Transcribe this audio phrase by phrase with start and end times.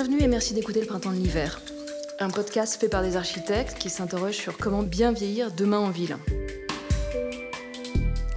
[0.00, 1.60] Bienvenue et merci d'écouter Le Printemps de l'hiver,
[2.20, 6.16] un podcast fait par des architectes qui s'interrogent sur comment bien vieillir demain en ville.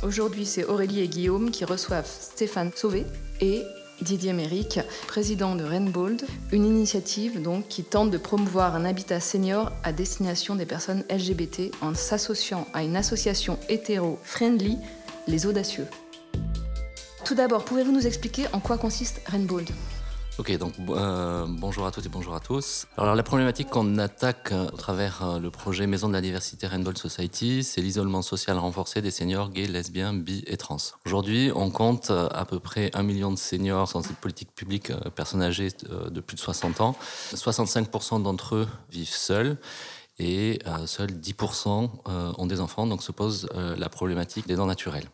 [0.02, 3.06] Aujourd'hui, c'est Aurélie et Guillaume qui reçoivent Stéphane Sauvé
[3.42, 3.62] et
[4.02, 9.72] Didier Méric, président de Rainbold, une initiative donc qui tente de promouvoir un habitat senior
[9.84, 14.80] à destination des personnes LGBT en s'associant à une association hétéro-friendly,
[15.28, 15.86] les Audacieux.
[17.24, 19.70] Tout d'abord, pouvez-vous nous expliquer en quoi consiste Rainbold?
[20.38, 22.88] Ok, donc euh, bonjour à toutes et bonjour à tous.
[22.98, 26.68] Alors la problématique qu'on attaque euh, au travers euh, le projet Maison de la diversité
[26.68, 30.78] Rainbow Society, c'est l'isolement social renforcé des seniors gays, lesbiens, bi et trans.
[31.06, 35.44] Aujourd'hui, on compte à peu près un million de seniors sans cette politique publique, personnes
[35.44, 36.96] âgées de plus de 60 ans.
[37.34, 39.58] 65% d'entre eux vivent seuls
[40.18, 41.90] et seuls 10%
[42.38, 45.10] ont des enfants, donc se pose la problématique des dents naturelles.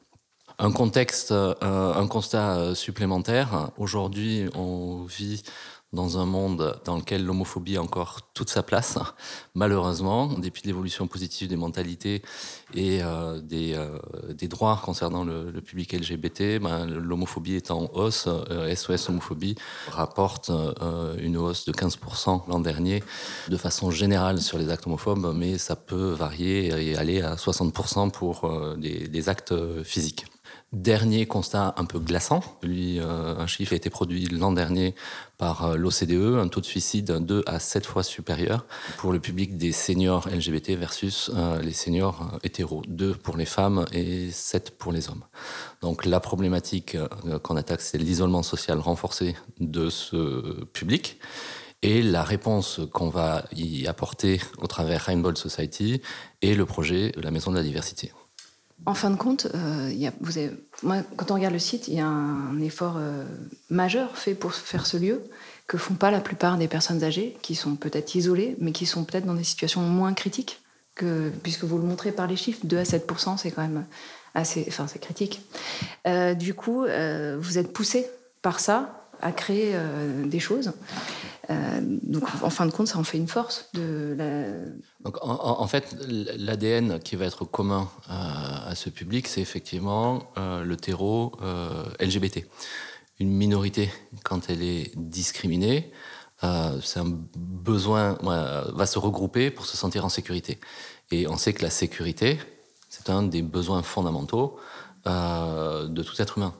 [0.59, 3.69] Un contexte, euh, un constat euh, supplémentaire.
[3.77, 5.43] Aujourd'hui, on vit
[5.93, 8.97] dans un monde dans lequel l'homophobie a encore toute sa place,
[9.53, 12.23] malheureusement, depuis l'évolution positive des mentalités
[12.73, 18.27] et euh, des, droits concernant le, public LGBT, ben, l'homophobie est en hausse.
[18.75, 19.55] SOS Homophobie
[19.89, 20.51] rapporte
[21.19, 23.03] une hausse de 15% l'an dernier,
[23.47, 28.11] de façon générale sur les actes homophobes, mais ça peut varier et aller à 60%
[28.11, 29.53] pour des actes
[29.83, 30.25] physiques.
[30.73, 34.95] Dernier constat un peu glaçant, lui, euh, un chiffre a été produit l'an dernier
[35.37, 38.65] par euh, l'OCDE, un taux de suicide 2 à 7 fois supérieur
[38.97, 43.85] pour le public des seniors LGBT versus euh, les seniors hétéros, 2 pour les femmes
[43.93, 45.23] et 7 pour les hommes.
[45.81, 46.97] Donc la problématique
[47.43, 51.17] qu'on attaque, c'est l'isolement social renforcé de ce public.
[51.81, 56.01] Et la réponse qu'on va y apporter au travers Rainbow Society
[56.41, 58.11] est le projet de la Maison de la Diversité.
[58.85, 60.09] En fin de compte, euh,
[61.15, 63.25] quand on regarde le site, il y a un, effort euh,
[63.69, 65.23] majeur fait pour faire ce lieu
[65.67, 69.03] que font pas la plupart des personnes âgées, qui sont peut-être isolées, mais qui sont
[69.03, 70.61] peut-être dans des situations moins critiques,
[70.95, 73.85] que, puisque vous le montrez par les chiffres, 2 à 7 c'est quand même
[74.33, 75.41] assez, enfin, c'est critique.
[76.07, 78.07] Euh, du coup, vous êtes poussé
[78.41, 79.75] par ça à créer
[80.25, 80.71] des choses.
[81.49, 83.69] Euh, donc, en fin de compte, ça en fait une force.
[83.73, 90.75] Donc, en, fait, l'ADN qui va être commun à, ce public, c'est effectivement euh, le
[90.75, 92.45] terreau euh, LGBT.
[93.19, 93.91] Une minorité,
[94.23, 95.91] quand elle est discriminée,
[96.41, 100.59] c'est un besoin, va se regrouper pour se sentir en sécurité.
[101.09, 102.37] Et on sait que la sécurité,
[102.89, 104.59] c'est un des besoins fondamentaux
[105.05, 106.53] de tout être humain.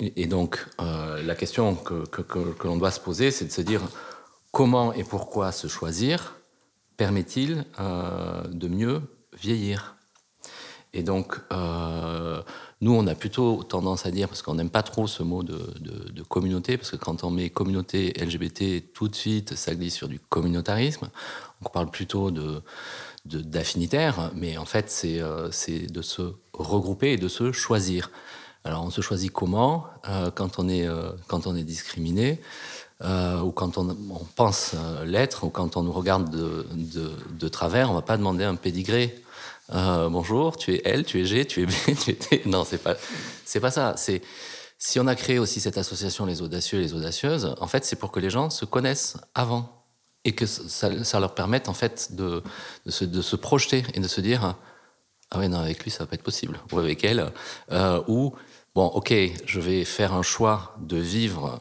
[0.00, 2.04] Et donc, euh, la question que,
[2.64, 3.80] l'on doit se poser, c'est de se dire
[4.50, 6.36] comment et pourquoi se choisir
[6.96, 9.02] permet-il euh, de mieux
[9.40, 9.96] vieillir?
[10.94, 12.42] Et donc, euh,
[12.82, 15.58] nous, on a plutôt tendance à dire, parce qu'on n'aime pas trop ce mot de,
[15.80, 20.08] de, communauté, parce que quand on met communauté LGBT, tout de suite, ça glisse sur
[20.08, 21.08] du communautarisme.
[21.64, 22.62] On parle plutôt de
[23.24, 26.22] d'affinitaire, mais en fait, c'est de se
[26.52, 28.10] regrouper et de se choisir.
[28.64, 32.40] Alors on se choisit comment euh, quand, on est, euh, quand on est discriminé
[33.02, 33.96] euh, ou quand on,
[34.36, 34.74] pense
[35.04, 36.66] l'être ou quand on nous regarde de,
[37.30, 39.20] de, travers, on va pas demander un pédigré.
[39.68, 41.70] bonjour, tu es L, tu es G, tu es B,
[42.00, 42.42] tu es T.
[42.46, 42.94] Non, c'est pas
[43.44, 43.94] c'est pas ça.
[43.96, 44.22] C'est
[44.78, 47.96] si on a créé aussi cette association les audacieux et les audacieuses, en fait, c'est
[47.96, 49.84] pour que les gens se connaissent avant
[50.24, 52.42] et que ça, ça leur permette en fait de,
[52.86, 54.54] de, se, de se projeter et de se dire
[55.32, 57.32] ah ouais non avec lui ça va pas être possible ou avec elle
[58.06, 58.32] ou
[58.74, 59.14] bon, ok,
[59.46, 61.60] je vais faire un choix de vivre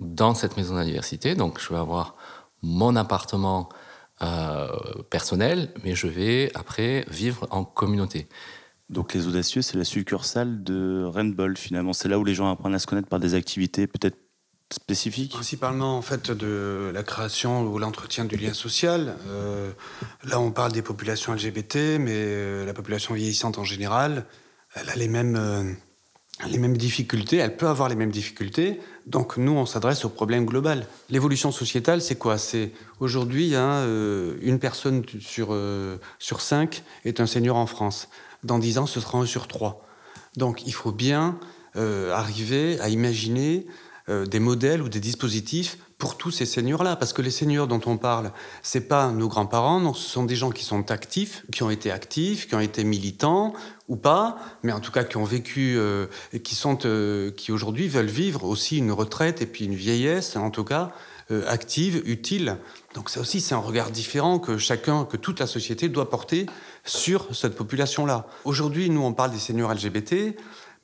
[0.00, 2.16] dans cette maison d'université, donc je vais avoir
[2.62, 3.68] mon appartement
[4.22, 4.68] euh,
[5.10, 8.28] personnel, mais je vais après vivre en communauté.
[8.90, 11.92] Donc les audacieux, c'est la succursale de Rainbow finalement.
[11.92, 14.16] C'est là où les gens apprennent à se connaître par des activités peut-être
[14.72, 15.32] spécifiques?
[15.32, 19.16] Principalement en fait de la création ou l'entretien du lien social.
[19.28, 19.72] Euh,
[20.24, 24.26] là on parle des populations LGBT, mais euh, la population vieillissante en général,
[24.74, 25.76] elle a les mêmes
[26.46, 28.80] les mêmes difficultés, elle peut avoir les mêmes difficultés.
[29.06, 30.86] Donc nous, on s'adresse au problème global.
[31.10, 32.38] L'évolution sociétale, c'est quoi?
[32.38, 38.08] C'est aujourd'hui, euh, une personne sur, euh, sur cinq est un senior en France.
[38.44, 39.84] Dans dix ans, ce sera un sur trois.
[40.36, 41.38] Donc il faut bien
[41.76, 43.66] euh, arriver à imaginer
[44.30, 47.98] des modèles ou des dispositifs pour tous ces seniors-là, parce que les seniors dont on
[47.98, 48.32] parle,
[48.62, 52.48] c'est pas nos grands-parents, ce sont des gens qui sont actifs, qui ont été actifs,
[52.48, 53.52] qui ont été militants
[53.88, 56.06] ou pas, mais en tout cas qui ont vécu euh,
[56.44, 60.50] qui sont, euh, qui aujourd'hui veulent vivre aussi une retraite et puis une vieillesse, en
[60.50, 60.92] tout cas
[61.30, 62.56] euh, active, utile.
[62.94, 66.46] Donc ça aussi, c'est un regard différent que chacun, que toute la société doit porter
[66.86, 68.26] sur cette population-là.
[68.46, 70.34] Aujourd'hui, nous, on parle des seniors LGBT.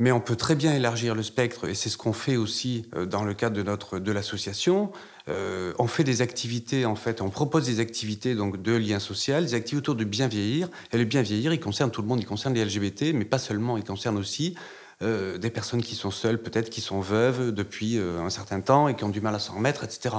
[0.01, 3.07] Mais on peut très bien élargir le spectre, et c'est ce qu'on fait aussi euh,
[3.07, 4.91] dans le cadre de notre de l'association.
[5.29, 9.45] Euh, on fait des activités, en fait, on propose des activités donc de lien social,
[9.45, 10.69] des activités autour du bien vieillir.
[10.93, 13.39] Et le bien vieillir, il concerne tout le monde, il concerne les LGBT, mais pas
[13.39, 14.55] seulement, il concerne aussi
[15.03, 18.97] euh, des personnes qui sont seules, peut-être qui sont veuves depuis un certain temps et
[18.97, 20.17] qui ont du mal à s'en remettre, etc.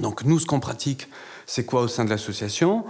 [0.00, 1.08] Donc nous, ce qu'on pratique,
[1.46, 2.84] c'est quoi au sein de l'association?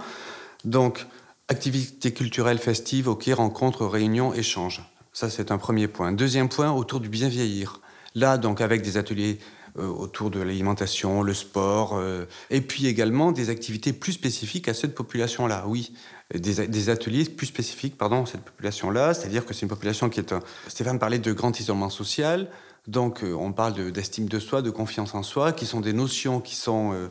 [0.63, 1.07] Donc
[1.47, 4.83] activités culturelles festives, ok, rencontres, réunions, échanges.
[5.13, 6.11] Ça, c'est un premier point.
[6.11, 7.79] Deuxième point, autour du bien vieillir.
[8.15, 13.31] Là, donc, avec des ateliers euh, autour de l'alimentation, le sport, euh, et puis également
[13.31, 15.65] des activités plus spécifiques à cette population-là.
[15.67, 15.93] Oui,
[16.33, 19.13] des, ateliers plus spécifiques, pardon, à cette population-là.
[19.13, 20.31] C'est-à-dire que c'est une population qui est.
[20.31, 20.39] Un...
[20.67, 22.49] Stéphane parlait de grand isolement social.
[22.87, 26.39] Donc, euh, on parle d'estime de, soi, de confiance en soi, qui sont des notions
[26.39, 27.09] qui sont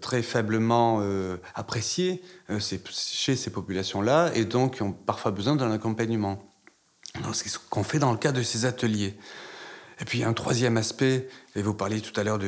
[0.00, 1.02] très faiblement
[1.54, 2.22] appréciées
[2.58, 6.42] chez ces populations-là, et donc qui ont parfois besoin d'un accompagnement.
[7.32, 9.16] C'est ce qu'on fait dans le cadre de ces ateliers.
[10.00, 12.38] Et puis un troisième aspect, et vous parliez tout à l'heure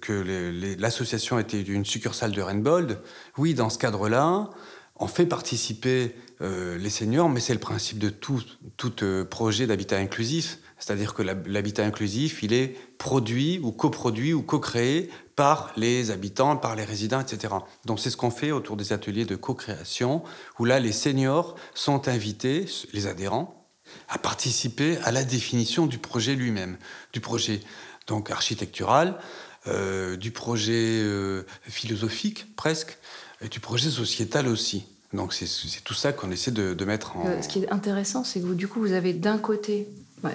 [0.00, 2.98] que l'association était une succursale de Rainbold.
[3.36, 4.50] Oui, dans ce cadre-là,
[4.96, 8.42] on fait participer euh, les seniors, mais c'est le principe de tout,
[8.76, 10.58] tout euh, projet d'habitat inclusif.
[10.78, 16.76] C'est-à-dire que l'habitat inclusif, il est produit ou coproduit ou co-créé par les habitants, par
[16.76, 17.54] les résidents, etc.
[17.86, 20.22] Donc c'est ce qu'on fait autour des ateliers de co-création,
[20.58, 23.63] où là, les seniors sont invités, les adhérents,
[24.08, 26.76] à participer à la définition du projet lui-même,
[27.12, 27.60] du projet
[28.06, 29.18] donc architectural,
[29.66, 32.98] euh, du projet euh, philosophique presque,
[33.40, 34.84] et du projet sociétal aussi.
[35.14, 35.46] Donc c'est
[35.84, 37.26] tout ça qu'on essaie de, mettre en...
[37.26, 39.88] Euh, ce qui est intéressant, c'est que vous, du coup, vous avez d'un côté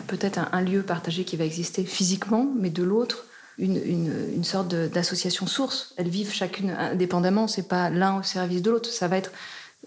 [0.08, 3.26] peut-être un, lieu partagé qui va exister physiquement, mais de l'autre,
[3.60, 5.94] une, une, sorte d'association source.
[5.98, 8.90] Elles vivent chacune indépendamment, c'est pas l'un au service de l'autre.
[8.90, 9.32] Ça va être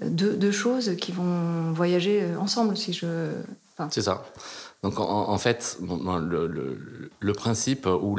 [0.05, 3.07] deux, deux, choses qui vont voyager ensemble, si je
[3.91, 4.25] c'est ça.
[4.83, 8.17] Donc en, fait, le, principe ou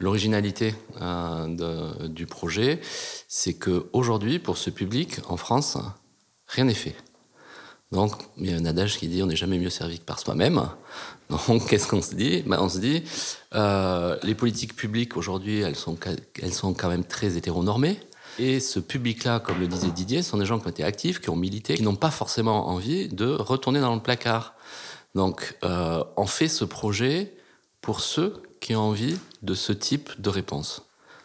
[0.00, 2.80] l'originalité euh, du projet,
[3.28, 5.78] c'est qu'aujourd'hui, pour ce public, en France,
[6.46, 6.96] rien n'est fait.
[7.92, 10.18] Donc, il y a un adage qui dit on n'est jamais mieux servi que par
[10.18, 10.68] soi-même.
[11.30, 12.42] Donc, qu'est-ce qu'on se dit?
[12.42, 13.04] Ben, On se dit
[13.54, 15.96] euh, les politiques publiques aujourd'hui, elles sont,
[16.42, 18.00] elles sont quand même très hétéronormées.
[18.38, 21.30] Et ce public-là, comme le disait Didier, sont des gens qui ont été actifs, qui
[21.30, 24.54] ont milité, qui n'ont pas forcément envie de retourner dans le placard.
[25.14, 27.34] Donc, euh, on fait ce projet
[27.80, 30.82] pour ceux qui ont envie de ce type de réponse.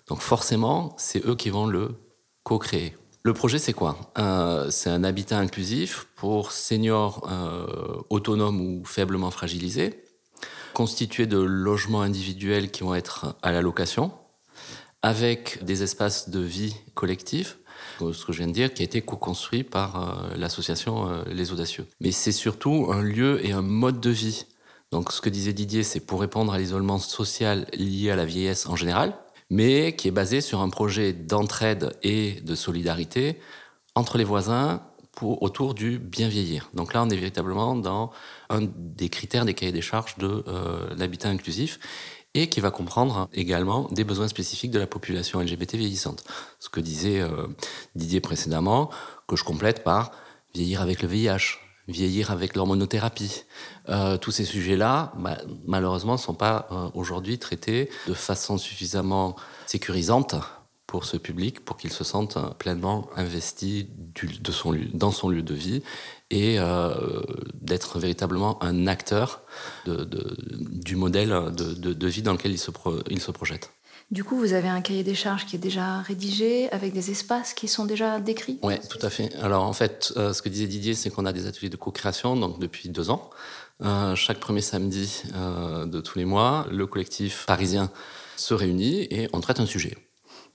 [0.08, 1.96] Donc, forcément, c'est eux qui vont le
[2.44, 2.96] co-créer.
[3.24, 3.98] Le projet, c'est quoi?
[4.18, 10.04] Euh, C'est un habitat inclusif pour seniors euh, autonomes ou faiblement fragilisés,
[10.74, 14.12] constitué de logements individuels qui vont être à la location,
[15.01, 17.57] avec des espaces de vie collectifs,
[18.00, 21.51] ce que je viens de dire, qui a été co-construit par euh, l'association euh, Les
[21.51, 21.86] Audacieux.
[22.01, 24.46] Mais c'est surtout un lieu et un mode de vie.
[24.92, 28.68] Donc ce que disait Didier, c'est pour répondre à l'isolement social lié à la vieillesse
[28.68, 29.16] en général,
[29.50, 33.40] mais qui est basé sur un projet d'entraide et de solidarité
[33.95, 34.81] entre les voisins
[35.22, 36.69] autour du bien vieillir.
[36.74, 38.12] Donc là, on est véritablement dans
[38.50, 41.80] un des critères des cahiers des charges de euh, l'habitat inclusif
[42.36, 46.24] et qui va comprendre également des besoins spécifiques de la population LGBT vieillissante.
[46.60, 47.48] Ce que disait euh,
[47.96, 48.90] Didier précédemment,
[49.28, 50.12] que je complète par
[50.54, 53.46] vieillir avec le VIH, vieillir avec l'hormonothérapie.
[53.90, 59.36] Euh, tous ces sujets-là, bah, malheureusement, ne sont pas euh, aujourd'hui traités de façon suffisamment
[59.66, 60.36] sécurisante
[60.86, 63.88] pour ce public, pour qu'il se sente pleinement investi
[64.42, 65.83] de son, dans son lieu de vie
[66.31, 67.21] et euh,
[67.54, 69.42] d'être véritablement un acteur
[69.86, 70.07] de,
[70.44, 72.71] du modèle de, vie dans lequel il se,
[73.09, 73.71] il se projette.
[74.12, 77.54] Du coup, vous avez un cahier des charges qui est déjà rédigé, avec des espaces
[77.54, 78.57] qui sont déjà décrits?
[78.64, 79.33] Oui, tout à fait.
[79.36, 82.36] Alors en fait, euh, ce que disait Didier, c'est qu'on a des ateliers de co-création
[82.36, 83.30] donc depuis deux ans.
[83.81, 87.92] Euh, chaque premier samedi de tous les mois, le collectif parisien
[88.36, 89.95] se réunit et on traite un sujet.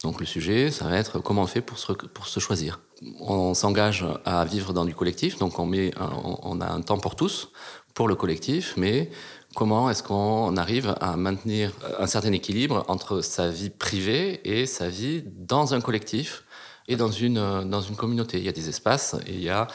[0.04, 2.78] Donc le sujet, ça va être comment on fait pour se, choisir.
[3.20, 7.16] On s'engage à vivre dans du collectif, donc on, met on a un temps pour
[7.16, 7.52] tous,
[7.94, 9.08] pour le collectif, mais
[9.54, 14.90] comment est-ce qu'on arrive à maintenir un certain équilibre entre sa vie privée et sa
[14.90, 16.44] vie dans un collectif
[16.86, 18.36] et dans une, dans une communauté?
[18.36, 19.68] Il y a des espaces et il y a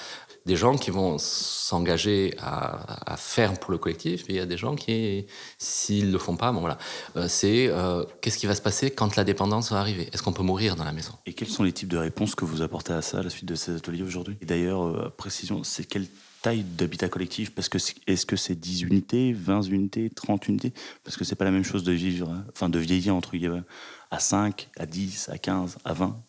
[0.50, 4.58] des gens qui vont s'engager à, faire pour le collectif, mais il y a des
[4.58, 5.27] gens qui,
[5.60, 6.79] s'ils ne le font pas, bon voilà,
[7.18, 10.10] euh, c'est euh, qu'est-ce qui va se passer quand la dépendance va arriver?
[10.12, 11.13] Est-ce qu'on peut mourir dans la maison?
[11.27, 13.46] Et quels sont les types de réponses que vous apportez à ça à la suite
[13.46, 14.38] de ces ateliers aujourd'hui?
[14.41, 16.08] Et d'ailleurs, euh, précision, c'est quelle
[16.41, 17.53] taille d'habitat collectif?
[17.53, 17.77] Parce que
[18.08, 20.74] est-ce que c'est 10 unités, 20 unités, 30 unités?
[21.03, 23.62] Parce que c'est pas la même chose de vivre, enfin de vieillir entre guillemets
[24.10, 26.20] à 5, à 10, à 15, à 20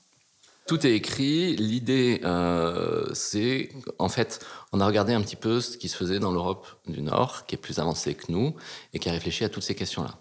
[0.70, 1.56] Tout est écrit.
[1.56, 4.38] L'idée, euh, c'est en fait,
[4.72, 7.56] on a regardé un petit peu ce qui se faisait dans l'Europe du Nord, qui
[7.56, 8.54] est plus avancée que nous,
[8.94, 10.16] et qui a réfléchi à toutes ces questions-là.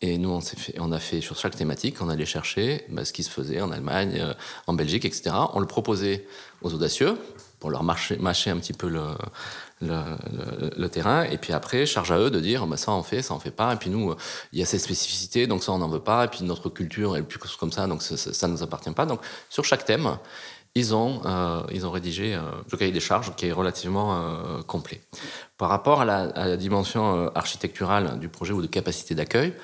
[0.00, 0.40] Et nous,
[0.78, 3.72] on, a fait sur chaque thématique, on allait chercher bah, ce qui se faisait en
[3.72, 4.34] Allemagne, euh,
[4.68, 5.34] en Belgique, etc.
[5.52, 6.28] On le proposait
[6.60, 7.18] aux audacieux
[7.62, 8.88] pour leur marcher, mâcher un petit peu
[9.80, 11.22] le, terrain.
[11.22, 13.52] Et puis après, charge à eux de dire bah, ça on fait, ça on fait
[13.52, 13.72] pas.
[13.72, 14.16] Et puis nous,
[14.52, 16.24] il y a ces spécificités, donc ça on n'en veut pas.
[16.24, 19.06] Et puis notre culture est plus comme ça, donc ça ne nous appartient pas.
[19.06, 20.18] Donc sur chaque thème,
[20.74, 22.40] ils ont, euh, ils ont rédigé euh,
[22.72, 25.00] le cahier des charges qui est relativement euh, complet.
[25.56, 29.54] Par rapport à la, dimension architecturale du projet ou de capacité d'accueil,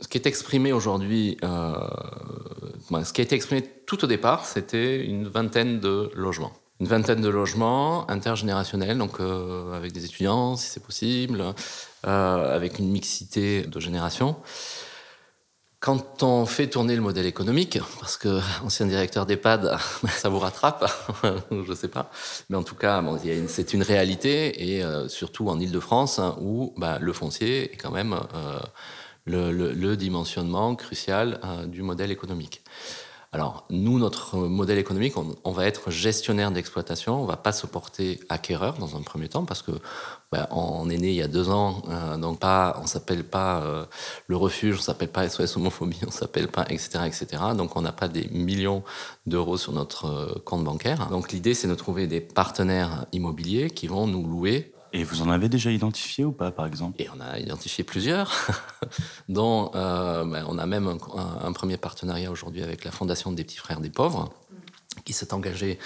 [0.00, 5.28] ce qui est exprimé aujourd'hui, ce qui a été exprimé tout au départ, c'était une
[5.28, 6.52] vingtaine de logements
[6.82, 11.54] une vingtaine de logements intergénérationnels, donc euh, avec des étudiants si c'est possible,
[12.08, 14.34] euh, avec une mixité de générations.
[15.78, 20.84] Quand on fait tourner le modèle économique, parce que ancien directeur d'EHPAD, ça vous rattrape,
[21.52, 22.10] je ne sais pas,
[22.50, 23.00] mais en tout cas,
[23.46, 28.18] c'est une réalité, et euh, surtout en Ile-de-France, où bah, le foncier est quand même
[29.26, 32.60] le, dimensionnement crucial du modèle économique.
[33.34, 38.20] Alors, nous, notre modèle économique, on, va être gestionnaire d'exploitation, on va pas se porter
[38.28, 39.72] acquéreur dans un premier temps, parce que
[40.30, 43.62] bah, on est né il y a deux ans, euh, donc pas, on s'appelle pas
[43.62, 43.86] euh,
[44.26, 47.42] le refuge, on s'appelle pas SOS homophobie, on s'appelle pas, etc., etc.
[47.56, 48.82] Donc, on n'a pas des millions
[49.24, 51.08] d'euros sur notre euh, compte bancaire.
[51.08, 55.30] Donc, l'idée, c'est de trouver des partenaires immobiliers qui vont nous louer et vous en
[55.30, 57.00] avez déjà identifié ou pas, par exemple?
[57.00, 58.32] Et on a identifié plusieurs,
[59.28, 63.56] dont euh, ben, on a même un, premier partenariat aujourd'hui avec la Fondation des Petits
[63.56, 64.32] Frères des Pauvres,
[65.04, 65.78] qui s'est engagé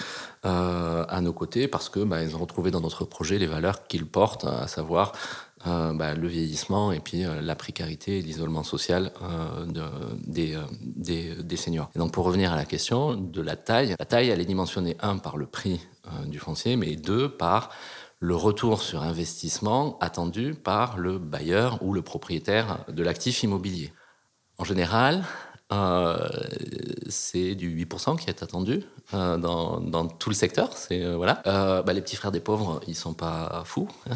[0.45, 4.05] euh, à nos côtés parce que ben, ont retrouvé dans notre projet les valeurs qu'ils
[4.05, 5.13] portent, à savoir
[5.65, 9.13] euh, ben, le vieillissement et puis la précarité et l'isolement social
[9.65, 9.83] de,
[10.25, 11.89] des, des, des, seniors.
[11.95, 14.97] Et donc pour revenir à la question de la taille, la taille elle est dimensionnée
[14.99, 15.79] un par le prix
[16.25, 17.69] du foncier, mais deux par
[18.19, 23.93] le retour sur investissement attendu par le bailleur ou le propriétaire de l'actif immobilier.
[24.57, 25.23] En général,
[25.73, 26.17] euh,
[27.09, 28.83] c'est du 8% qui est attendu
[29.13, 30.75] euh, dans, tout le secteur.
[30.77, 31.41] C'est euh, voilà.
[31.45, 33.87] Bah, les petits frères des pauvres, ils sont pas fous.
[34.09, 34.15] Hein.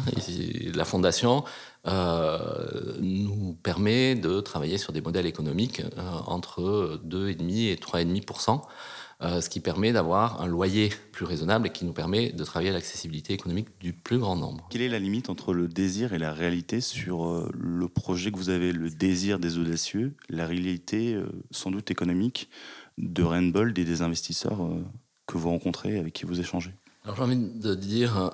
[0.74, 1.44] la fondation
[1.84, 5.82] nous permet de travailler sur des modèles économiques
[6.26, 8.62] entre 2,5 et 3,5%.
[9.22, 12.70] Euh, ce qui permet d'avoir un loyer plus raisonnable et qui nous permet de travailler
[12.70, 14.66] à l'accessibilité économique du plus grand nombre.
[14.68, 18.36] Quelle est la limite entre le désir et la réalité sur euh, le projet que
[18.36, 22.48] vous avez, le désir des audacieux, la réalité euh, sans doute économique
[22.98, 24.58] de Rainbow et des investisseurs
[25.26, 26.74] que vous rencontrez, avec qui vous échangez?
[27.04, 28.30] Alors j'ai envie de dire,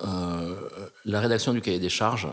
[1.05, 2.27] la rédaction du cahier des charges,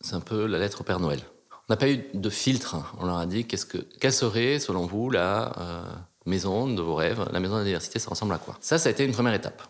[0.00, 1.20] c'est un peu la lettre au Père Noël.
[1.68, 2.94] On n'a pas eu de filtre.
[2.98, 7.28] On leur a dit qu'est-ce que, quelle serait, selon vous, la maison de vos rêves,
[7.32, 8.56] la maison de la diversité, ça ressemble à quoi?
[8.60, 9.62] Ça, ça a été une première étape.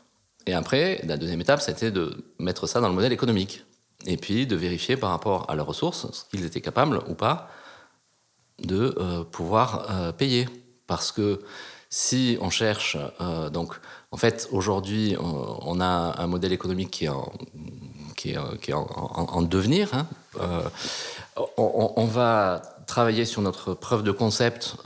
[0.47, 3.65] Et après, la deuxième étape, c'était de mettre ça dans le modèle économique.
[4.07, 7.51] Et puis de vérifier par rapport à leurs ressources, ce qu'ils étaient capables ou pas
[8.59, 10.49] de euh, pouvoir euh, payer.
[10.87, 11.41] Parce que
[11.91, 13.75] si on cherche, euh, donc
[14.11, 20.07] en fait aujourd'hui on, a un modèle économique qui est en, devenir.
[21.57, 24.77] On, va travailler sur notre preuve de concept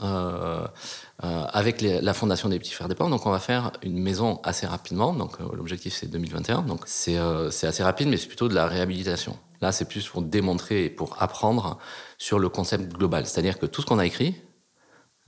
[1.23, 3.11] euh, avec la Fondation des Petits Frères des Pauvres.
[3.11, 5.13] Donc on va faire une maison assez rapidement.
[5.13, 6.63] Donc euh, l'objectif c'est 2021.
[6.63, 9.37] Donc euh, c'est assez rapide, mais c'est plutôt de la réhabilitation.
[9.61, 11.77] Là c'est plus pour démontrer et pour apprendre
[12.17, 13.27] sur le concept global.
[13.27, 14.35] C'est-à-dire que tout ce qu'on a écrit,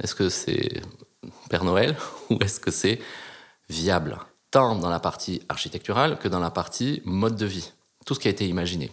[0.01, 0.82] est-ce que c'est
[1.51, 1.96] Père Noël
[2.32, 3.00] ou est-ce que c'est
[3.70, 4.18] viable
[4.50, 7.74] Tant dans la partie architecturale que dans la partie mode de vie?
[8.05, 8.91] Tout ce qui a été imaginé.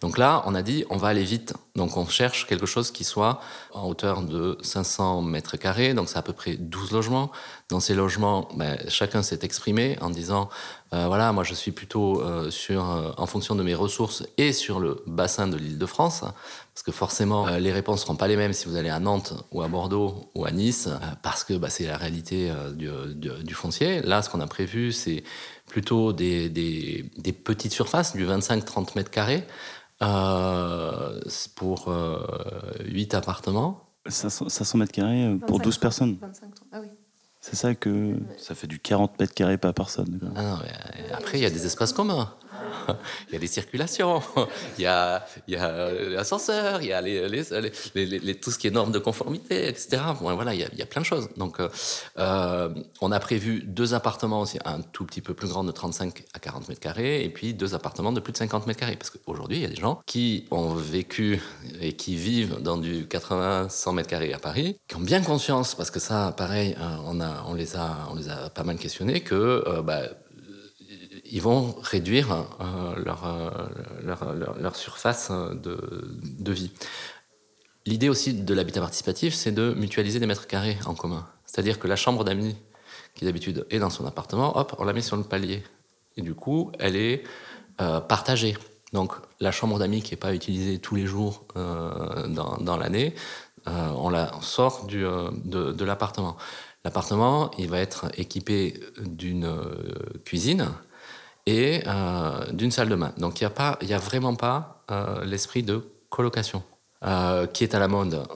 [0.00, 1.54] Donc là, on a dit, on va aller vite.
[1.74, 3.40] Donc on cherche quelque chose qui soit
[3.72, 7.32] en hauteur de 500 mètres carrés, donc c'est à peu près 12 logements.
[7.70, 10.48] Dans ces logements, ben, chacun s'est exprimé en disant,
[10.94, 14.52] euh, voilà, moi je suis plutôt euh, sur, euh, en fonction de mes ressources et
[14.52, 18.28] sur le bassin de l'île de France, parce que forcément, les réponses ne seront pas
[18.28, 20.88] les mêmes si vous allez à Nantes ou à Bordeaux ou à Nice,
[21.22, 24.00] parce que bah, c'est la réalité du, du, foncier.
[24.00, 25.22] Là, ce qu'on a prévu, c'est
[25.72, 29.46] plutôt des, des, petites surfaces, du 25-30 mètres carrés,
[30.02, 31.18] euh,
[31.56, 31.90] pour
[32.84, 33.88] 8 euh, appartements.
[34.06, 36.88] 500, mètres carrés euh, pour 12 personnes 25, ah oui.
[37.40, 40.20] C'est ça que ça fait du 40 mètres carrés par personne.
[40.36, 40.58] Ah
[41.14, 42.34] après, il y a des espaces communs.
[43.28, 44.22] Il y a les circulations,
[44.78, 45.24] il y a,
[45.58, 47.02] a l'ascenseur, il y a
[48.34, 50.02] tout ce qui est normes de conformité, etc.
[50.20, 51.28] voilà, il y, a, plein de choses.
[51.36, 55.72] Donc, euh, on a prévu deux appartements aussi, un tout petit peu plus grand de
[55.72, 58.96] 35 à 40 mètres carrés, et puis deux appartements de plus de 50 mètres carrés.
[58.96, 61.40] Parce qu'aujourd'hui, il y a des gens qui ont vécu
[61.80, 65.90] et qui vivent dans du 80-100 mètres carrés à Paris, qui ont bien conscience, parce
[65.90, 66.76] que ça, pareil,
[67.06, 70.02] on, les, a, on les a pas mal questionnés, que bah,
[71.32, 73.50] ils vont réduire euh, euh,
[74.60, 76.70] leur, surface de, de vie.
[77.86, 81.26] L'idée aussi de l'habitat participatif, c'est de mutualiser des mètres carrés en commun.
[81.46, 82.54] C'est-à-dire que la chambre d'amis,
[83.14, 85.62] qui d'habitude est dans son appartement, hop, on la met sur le palier.
[86.18, 87.22] Et du coup, elle est
[87.80, 88.54] euh, partagée.
[88.92, 93.14] Donc la chambre d'amis qui n'est pas utilisée tous les jours dans, l'année,
[93.66, 96.36] on la sort de l'appartement.
[96.84, 99.50] L'appartement, il va être équipé d'une
[100.26, 100.68] cuisine,
[101.46, 103.12] et euh, d'une salle de bain.
[103.18, 106.62] Donc il n'y a, a vraiment pas euh, l'esprit de colocation.
[107.04, 108.28] Euh, qui est à la mode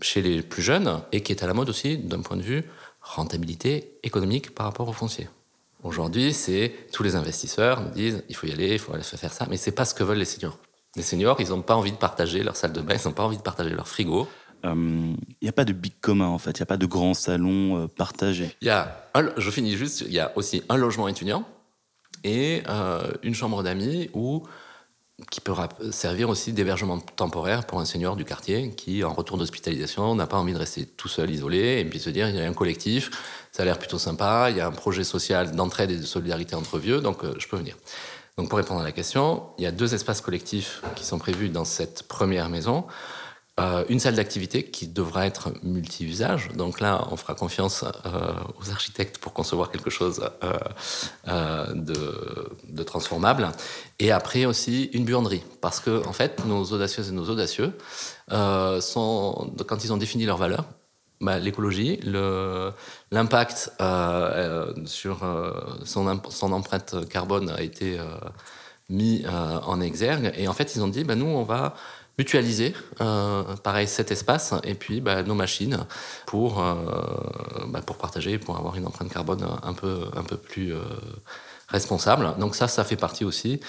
[0.00, 2.64] chez les plus jeunes et qui est à la mode aussi d'un point de vue
[3.02, 5.28] rentabilité économique par rapport au foncier.
[5.82, 9.16] Aujourd'hui, c'est tous les investisseurs nous disent il faut y aller, il faut aller se
[9.16, 10.56] faire ça, mais c'est pas ce que veulent les seniors.
[10.96, 13.24] Les seniors, ils n'ont pas envie de partager leur salle de bain, ils n'ont pas
[13.24, 14.26] envie de partager leur frigo.
[14.64, 17.12] Il n'y a pas de big commun en fait, il n'y a pas de grand
[17.12, 18.56] salon partagé.
[18.62, 21.44] Il y a, je finis juste, il y a aussi un logement étudiant
[22.24, 24.10] et euh, une chambre d'amis
[25.30, 25.52] qui peut
[25.90, 30.38] servir aussi d'hébergement temporaire pour un senior du quartier qui, en retour d'hospitalisation, n'a pas
[30.38, 33.10] envie de rester tout seul, isolé, et puis se dire il y a un collectif,
[33.52, 36.54] ça a l'air plutôt sympa, il y a un projet social d'entraide et de solidarité
[36.54, 37.76] entre vieux, donc euh, je peux venir.
[38.38, 41.50] Donc pour répondre à la question, il y a deux espaces collectifs qui sont prévus
[41.50, 42.86] dans cette première maison.
[43.60, 46.48] Euh, une salle d'activité qui devra être multi-usage.
[46.54, 50.22] Donc là, on fera confiance euh, aux architectes pour concevoir quelque chose
[51.28, 53.48] euh, de, transformable.
[53.98, 55.42] Et après aussi une buanderie.
[55.60, 57.72] Parce que, en fait, nos audacieuses et nos audacieux,
[58.30, 60.64] sont, quand ils ont défini leurs valeurs,
[61.20, 62.00] bah, l'écologie,
[63.10, 63.72] l'impact
[64.86, 65.18] sur
[65.84, 67.98] son, empreinte carbone a été
[68.88, 70.32] mis en exergue.
[70.36, 71.74] Et en fait, ils ont dit, bah, nous, on va
[72.20, 75.78] mutualiser, euh, pareil, cet espace et puis bah, nos machines
[76.26, 76.74] pour, euh,
[77.68, 80.82] bah, pour partager, pour avoir une empreinte carbone un peu, un peu plus euh,
[81.68, 82.34] responsable.
[82.38, 83.60] Donc ça, ça fait partie aussi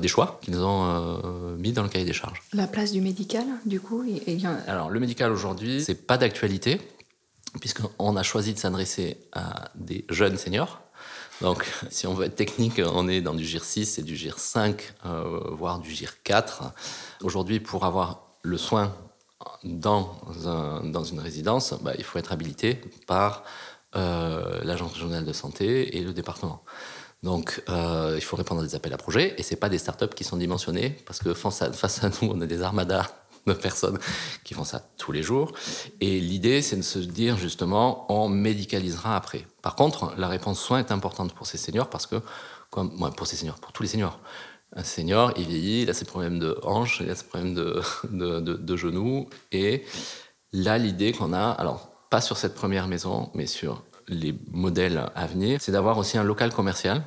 [0.00, 2.42] des choix qu'ils ont mis dans le cahier des charges.
[2.52, 4.04] La place du médical, du coup
[4.68, 6.78] Alors le médical aujourd'hui, c'est pas d'actualité
[7.58, 10.82] puisqu'on a choisi de s'adresser à des jeunes seniors
[11.42, 14.38] donc, si on veut être technique, on est dans du GIR 6 et du GIR
[14.38, 16.72] 5, euh, voire du GIR 4.
[17.22, 18.94] Aujourd'hui, pour avoir le soin
[19.64, 20.16] dans,
[20.84, 23.42] dans une résidence, bah, il faut être habilité par
[23.96, 26.62] euh, l'agence régionale de santé et le département.
[27.22, 30.14] Donc, euh, il faut répondre à des appels à projets, et ce pas des startups
[30.14, 33.10] qui sont dimensionnées, parce que face à, face à nous, on a des armadas
[33.46, 33.98] de personnes
[34.44, 35.52] qui font ça tous les jours.
[36.00, 39.46] Et l'idée, c'est de se dire justement, on médicalisera après.
[39.62, 42.16] Par contre, la réponse soins est importante pour ces seniors parce que,
[42.70, 44.20] comme, pour ces seniors, pour tous les seniors.
[44.74, 47.82] Un senior, il vieillit, il a ses problèmes de hanches, il a ses problèmes de,
[48.10, 49.28] de, de, genoux.
[49.50, 49.84] Et
[50.52, 55.26] là, l'idée qu'on a, alors pas sur cette première maison, mais sur les modèles à
[55.26, 57.02] venir, c'est d'avoir aussi un local commercial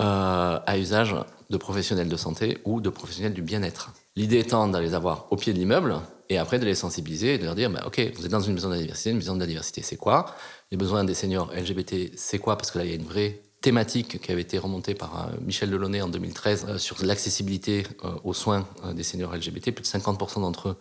[0.00, 1.14] euh, à usage
[1.50, 3.92] de professionnels de santé ou de professionnels du bien-être.
[4.14, 5.96] L'idée étant d'aller les avoir au pied de l'immeuble
[6.28, 8.54] et après de les sensibiliser et de leur dire bah, Ok, vous êtes dans une
[8.54, 10.34] maison de la diversité, une maison de la diversité, c'est quoi?
[10.70, 12.56] Les besoins des seniors LGBT, c'est quoi?
[12.56, 15.36] Parce que là, il y a une vraie thématique qui avait été remontée par euh,
[15.40, 17.84] Michel Delaunay en 2013 euh, sur l'accessibilité
[18.24, 19.70] aux soins des seniors LGBT.
[19.70, 20.76] Plus de 50% d'entre eux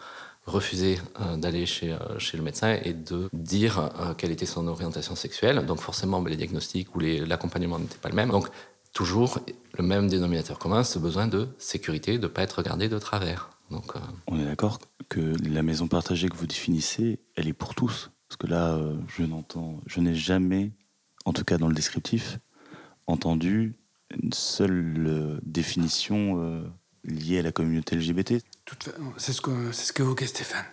[0.48, 0.98] refusaient
[1.38, 1.96] d'aller chez,
[2.34, 5.64] le médecin et de dire quelle était son orientation sexuelle.
[5.68, 8.32] Donc forcément, bah, les diagnostics ou l'accompagnement n'étaient pas le même.
[8.94, 9.40] Toujours
[9.78, 13.50] le même dénominateur commun, ce besoin de sécurité, de ne pas être regardé de travers.
[13.70, 17.74] Donc, euh, On est d'accord que la maison partagée que vous définissez, elle est pour
[17.74, 18.12] tous.
[18.28, 20.72] Parce que là, euh, je n'entends, je n'ai jamais,
[21.26, 22.40] en tout cas dans le descriptif,
[23.08, 23.76] entendu
[24.22, 26.64] une seule euh, définition
[27.04, 28.44] liée à la communauté LGBT.
[29.18, 30.66] C'est ce que c'est ce qu'évoquait Stéphane.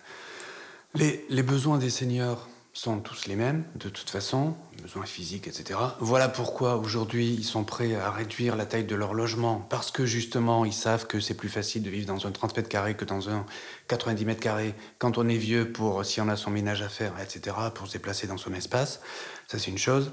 [0.93, 5.79] Les, les besoins des seniors sont tous les mêmes, de toute façon, besoins physiques, etc.
[5.99, 10.05] Voilà pourquoi aujourd'hui ils sont prêts à réduire la taille de leur logement, parce que
[10.05, 13.05] justement ils savent que c'est plus facile de vivre dans un 30 mètres carrés que
[13.05, 13.45] dans un
[13.87, 17.13] 90 mètres carrés quand on est vieux, pour si on a son ménage à faire,
[17.21, 19.01] etc., pour se déplacer dans son espace.
[19.47, 20.11] Ça c'est une chose.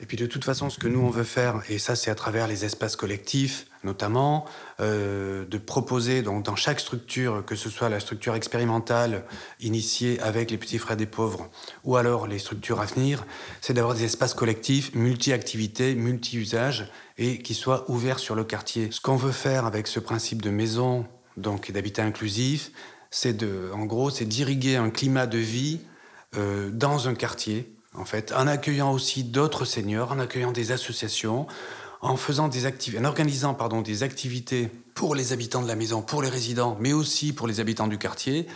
[0.00, 2.14] Et puis de toute façon, ce que nous, on veut faire, et ça c'est à
[2.14, 4.44] travers les espaces collectifs notamment,
[4.80, 9.24] euh, de proposer donc, dans chaque structure, que ce soit la structure expérimentale
[9.60, 11.48] initiée avec les petits frères des pauvres,
[11.84, 13.24] ou alors les structures à venir,
[13.60, 18.88] c'est d'avoir des espaces collectifs, multi-activités, multi-usages, et qui soient ouverts sur le quartier.
[18.90, 21.06] Ce qu'on veut faire avec ce principe de maison
[21.36, 22.70] donc, d'habitat inclusif,
[23.10, 25.80] c'est en gros, c'est d'irriguer un climat de vie
[26.36, 31.46] euh, dans un quartier, en fait, en accueillant aussi d'autres seniors, en accueillant des associations,
[32.00, 36.22] en faisant des en organisant pardon des activités pour les habitants de la maison, pour
[36.22, 38.46] les résidents, mais aussi pour les habitants du quartier.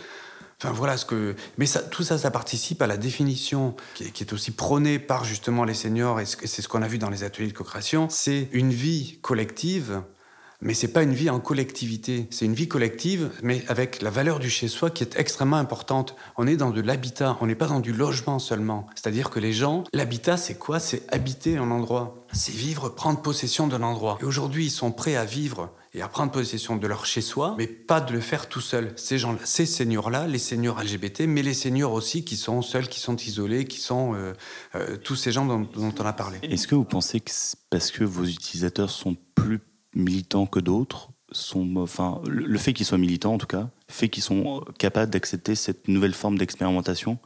[0.61, 4.23] Enfin voilà ce que, mais tout ça, ça participe à la définition qui est, qui
[4.23, 7.23] est aussi prônée par justement les seniors et c'est ce qu'on a vu dans les
[7.23, 8.07] ateliers de co-création.
[8.09, 10.01] C'est une vie collective
[10.65, 14.39] mais c'est pas une vie en collectivité, c'est une vie collective, mais avec la valeur
[14.39, 16.15] du chez-soi qui est extrêmement importante.
[16.37, 18.87] On est dans de l'habitat, on n'est pas dans du logement seulement.
[18.95, 20.79] C'est-à-dire que les gens, l'habitat, c'est quoi?
[20.79, 24.17] C'est habiter un endroit, c'est vivre, prendre possession d'un endroit.
[24.21, 27.67] Et aujourd'hui, ils sont prêts à vivre et à prendre possession de leur chez-soi, mais
[27.67, 28.91] pas de le faire tout seul.
[28.95, 32.99] Ces gens, ces seniors-là, les seniors LGBT, mais les seniors aussi qui sont seuls, qui
[32.99, 34.33] sont isolés, qui sont euh,
[34.73, 36.39] euh, tous ces gens dont, dont on a parlé.
[36.41, 37.31] Est-ce que vous pensez que
[37.69, 39.59] parce que vos utilisateurs sont plus
[39.95, 44.23] militants que d'autres sont, enfin, le fait qu'ils soient militants en tout cas, fait qu'ils
[44.23, 47.17] sont capables d'accepter cette nouvelle forme d'expérimentation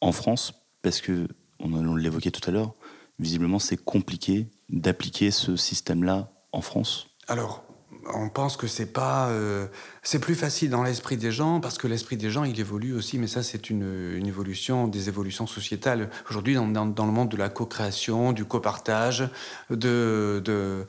[0.00, 0.52] en France,
[0.82, 2.74] parce que on, l'évoquait tout à l'heure,
[3.18, 7.08] visiblement c'est compliqué d'appliquer ce système-là en France.
[7.28, 7.64] Alors,
[8.14, 9.66] on pense que c'est pas, euh,
[10.02, 13.18] c'est plus facile dans l'esprit des gens parce que l'esprit des gens il évolue aussi,
[13.18, 16.10] mais ça c'est une, évolution, des évolutions sociétales.
[16.28, 19.28] Aujourd'hui, dans, le monde de la co-création, du copartage,
[19.70, 20.84] d'un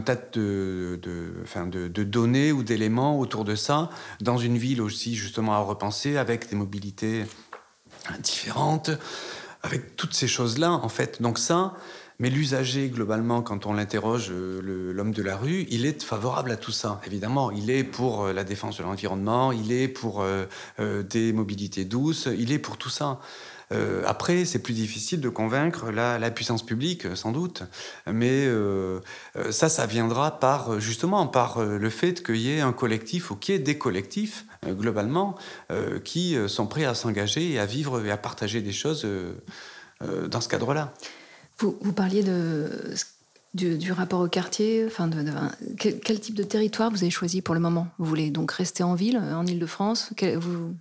[0.00, 5.58] tas de, de, données ou d'éléments autour de ça, dans une ville aussi justement à
[5.58, 7.24] repenser avec des mobilités
[8.20, 8.90] différentes,
[9.62, 11.22] avec toutes ces choses-là en fait.
[11.22, 11.74] Donc ça,
[12.22, 16.56] mais l'usager, globalement, quand on l'interroge, euh, l'homme de la rue, il est favorable à
[16.56, 17.00] tout ça.
[17.04, 20.46] Évidemment, il est pour euh, la défense de l'environnement, il est pour euh,
[21.02, 23.18] des mobilités douces, il est pour tout ça.
[24.04, 27.62] Après, c'est plus difficile de convaincre la, la, puissance publique, sans doute.
[28.06, 28.46] Mais
[29.48, 33.54] ça, ça viendra par, justement, par le fait qu'il y ait un collectif ou qu'il
[33.54, 35.36] y ait des collectifs, globalement,
[36.04, 39.06] qui sont prêts à s'engager et à vivre et à partager des choses
[40.02, 40.92] dans ce cadre-là.
[41.62, 42.24] Vous, parliez
[43.54, 44.84] du, rapport au quartier.
[44.86, 45.08] Enfin
[45.78, 47.88] quel, type de territoire vous avez choisi pour le moment?
[47.98, 50.74] Vous voulez donc rester en ville, en Ile-de-France vous...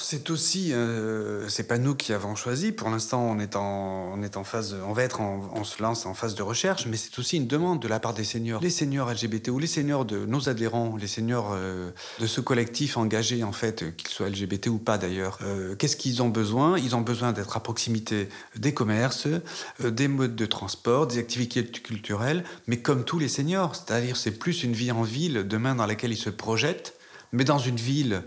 [0.00, 2.72] C'est aussi, euh, c'est pas nous qui avons choisi.
[2.72, 5.80] Pour l'instant, on est en, on est en phase, on va être, en, on se
[5.80, 8.60] lance en phase de recherche, mais c'est aussi une demande de la part des seniors,
[8.60, 12.96] les seniors LGBT ou les seniors de nos adhérents, les seniors euh, de ce collectif
[12.96, 15.38] engagé en fait, qu'ils soient LGBT ou pas d'ailleurs.
[15.42, 16.78] Euh, Qu'est-ce qu'ils ont besoin?
[16.78, 21.64] Ils ont besoin d'être à proximité des commerces, euh, des modes de transport, des activités
[21.64, 25.86] culturelles, mais comme tous les seniors, c'est-à-dire c'est plus une vie en ville demain dans
[25.86, 26.94] laquelle ils se projettent,
[27.30, 28.22] mais dans une ville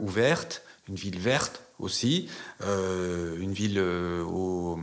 [0.00, 2.28] ouverte une ville verte aussi,
[2.62, 4.78] euh, une ville euh, au,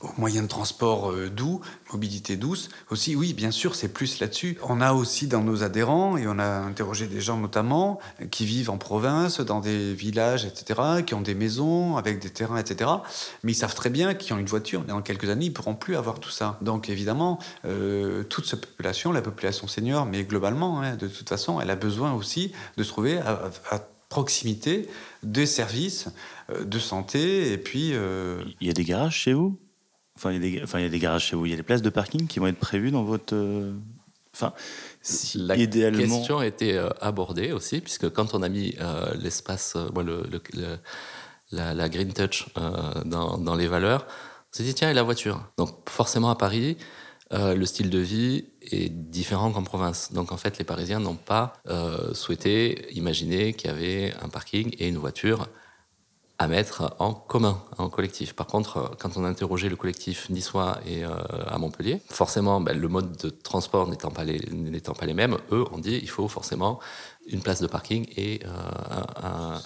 [0.00, 1.60] au moyen de transport euh, doux,
[1.92, 2.70] mobilité douce.
[2.90, 4.56] Aussi, oui, bien sûr, c'est plus là-dessus.
[4.62, 7.98] On a aussi dans nos adhérents, et on a interrogé des gens notamment,
[8.30, 12.56] qui vivent en province, dans des villages, etc., qui ont des maisons avec des terrains,
[12.56, 12.90] etc.
[13.42, 15.54] Mais ils savent très bien qu'ils ont une voiture, mais dans quelques années, ils ne
[15.54, 16.58] pourront plus avoir tout ça.
[16.62, 17.38] Donc évidemment,
[18.30, 22.14] toute cette population, la population senior, mais globalement, hein, de toute façon, elle a besoin
[22.14, 24.88] aussi de se trouver à, à proximité
[25.22, 26.08] des services
[26.50, 27.90] euh, de santé et puis...
[27.94, 28.42] Euh...
[28.60, 29.58] Il y a des garages chez vous?
[30.16, 31.54] Enfin il, y a des, enfin, il y a des garages chez vous, il y
[31.54, 33.34] a des places de parking qui vont être prévues dans votre...
[33.34, 33.74] Euh...
[34.34, 34.52] Enfin,
[35.00, 36.00] si la idéalement...
[36.00, 40.42] question a été abordée aussi, puisque quand on a mis euh, l'espace, euh, le, le,
[40.54, 40.78] le,
[41.52, 42.46] la, la, Green Touch
[43.04, 45.40] dans, dans, les valeurs, on s'est dit, tiens, et la voiture?
[45.56, 46.76] Donc forcément à Paris,
[47.32, 50.12] euh, le style de vie est différent qu'en province.
[50.12, 54.74] Donc en fait, les Parisiens n'ont pas euh, souhaité imaginer qu'il y avait un parking
[54.78, 55.48] et une voiture
[56.38, 58.34] à mettre en commun, en collectif.
[58.34, 61.10] Par contre, quand on a interrogé le collectif niçois et euh,
[61.46, 64.40] à Montpellier, forcément, ben, le mode de transport n'étant pas, les,
[64.80, 66.80] pas les mêmes, eux ont dit il faut forcément
[67.28, 68.48] une place de parking et euh,
[69.22, 69.58] un, un.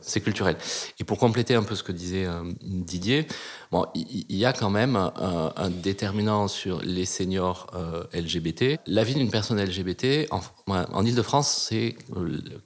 [0.00, 0.56] C'est culturel.
[0.98, 3.26] Et pour compléter un peu ce que disait euh, Didier,
[3.70, 8.80] bon, il y, a quand même un, déterminant sur les seniors euh, LGBT.
[8.86, 11.96] La vie d'une personne LGBT, en, en Ile-de-France, c'est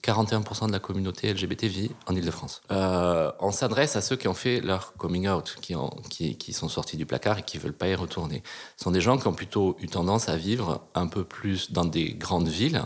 [0.03, 2.63] 41% de la communauté LGBT vit en Ile-de-France.
[2.71, 6.69] On s'adresse à ceux qui ont fait leur coming out, qui, ont, qui, qui sont
[6.69, 8.43] sortis du placard et qui veulent pas y retourner.
[8.77, 11.85] Ce sont des gens qui ont plutôt eu tendance à vivre un peu plus dans
[11.85, 12.83] des grandes villes,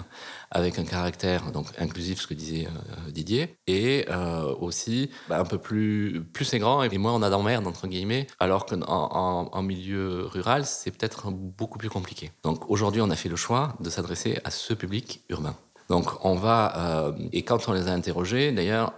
[0.54, 5.44] avec un caractère donc inclusif, ce que disait euh, Didier, et euh, aussi bah, un
[5.44, 9.62] peu plus plus c'est grand et moins on a d'emmerde entre guillemets, alors qu'en en,
[9.62, 12.30] milieu rural c'est peut-être beaucoup plus compliqué.
[12.44, 15.56] Donc aujourd'hui on a fait le choix de s'adresser à ce public urbain.
[15.90, 18.94] Donc on va, euh, et quand on les a interrogés, d'ailleurs,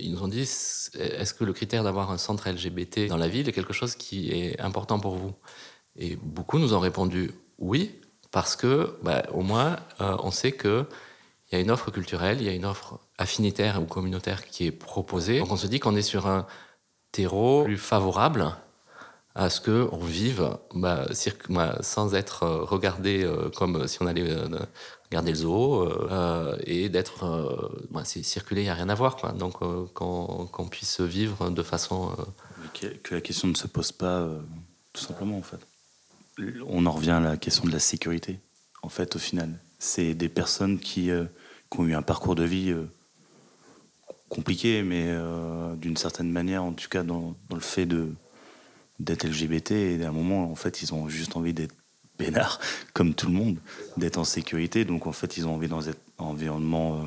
[0.00, 3.48] ils nous ont dit, est-ce que le critère d'avoir un centre LGBT dans la ville
[3.48, 5.32] est quelque chose qui est important pour vous?
[5.96, 8.00] Et beaucoup nous ont répondu oui,
[8.34, 10.86] parce que bah, au moins euh, on sait qu'il
[11.52, 14.72] y a une offre culturelle, il y a une offre affinitaire ou communautaire qui est
[14.72, 15.38] proposée.
[15.38, 16.46] Donc on se dit qu'on est sur un
[17.12, 18.56] terreau plus favorable
[19.36, 21.06] à ce qu'on vive bah,
[21.48, 24.28] bah, sans être euh, regardé comme si on allait
[25.14, 29.34] garder le zoo euh, et d'être euh, c'est circuler il n'y a rien à voir
[29.34, 32.10] donc euh, qu'on puisse vivre de façon
[32.72, 34.28] que la question ne se pose pas
[34.92, 35.60] tout simplement en fait
[36.66, 38.40] on en revient à la question de la sécurité
[38.82, 41.10] en fait au final c'est des personnes qui,
[41.70, 42.74] qui, ont eu un parcours de vie
[44.28, 45.14] compliqué mais
[45.76, 47.86] d'une certaine manière en tout cas dans, dans le fait
[48.98, 51.74] d'être LGBT et à un moment en fait ils ont juste envie d'être
[52.18, 52.60] bénard,
[52.92, 53.58] comme tout le monde,
[53.96, 54.84] d'être en sécurité.
[54.84, 57.06] Donc en fait, ils ont envie dans un environnement euh,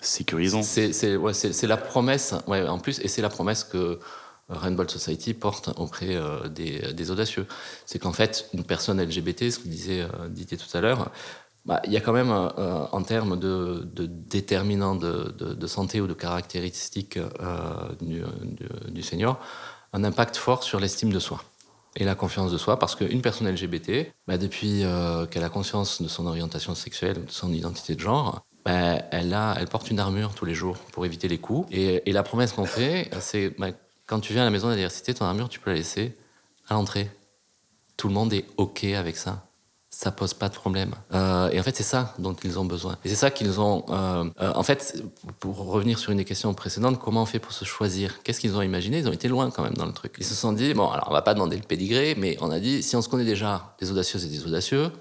[0.00, 0.62] sécurisant.
[0.62, 4.00] C'est ouais, la promesse, ouais, en plus, et c'est la promesse que euh,
[4.48, 7.46] Rainbow Society porte auprès euh, des, audacieux.
[7.86, 11.10] C'est qu'en fait, une personne LGBT, ce que disait Didier tout à l'heure,
[11.64, 17.18] bah, il y a quand même, en termes de, déterminants de, santé ou de caractéristiques
[18.00, 18.22] du,
[18.88, 19.38] du, senior,
[19.92, 21.42] un impact fort sur l'estime de soi
[21.98, 26.00] et la confiance de soi, parce qu'une personne LGBT, bah, depuis euh, qu'elle a conscience
[26.00, 29.98] de son orientation sexuelle, de son identité de genre, bah, elle, a, elle porte une
[29.98, 31.68] armure tous les jours pour éviter les coups.
[31.72, 33.58] Et, la promesse qu'on fait, c'est
[34.08, 36.16] quand tu viens à la maison de la diversité, ton armure, tu peux la laisser
[36.68, 37.08] à l'entrée.
[37.96, 39.48] Tout le monde est OK avec ça
[39.90, 40.94] ça pose pas de problème.
[41.14, 42.96] Euh, et en fait, c'est ça dont ils ont besoin.
[43.04, 43.84] Et c'est ça qu'ils ont.
[43.88, 45.02] Euh, euh, en fait,
[45.40, 48.22] pour revenir sur une des questions précédentes, comment on fait pour se choisir?
[48.22, 48.98] Qu'est-ce qu'ils ont imaginé?
[48.98, 50.14] Ils ont été loin quand même dans le truc.
[50.18, 52.60] Ils se sont dit bon, alors on va pas demander le pédigré, mais on a
[52.60, 54.92] dit si on se connaît déjà des audacieuses et des audacieux,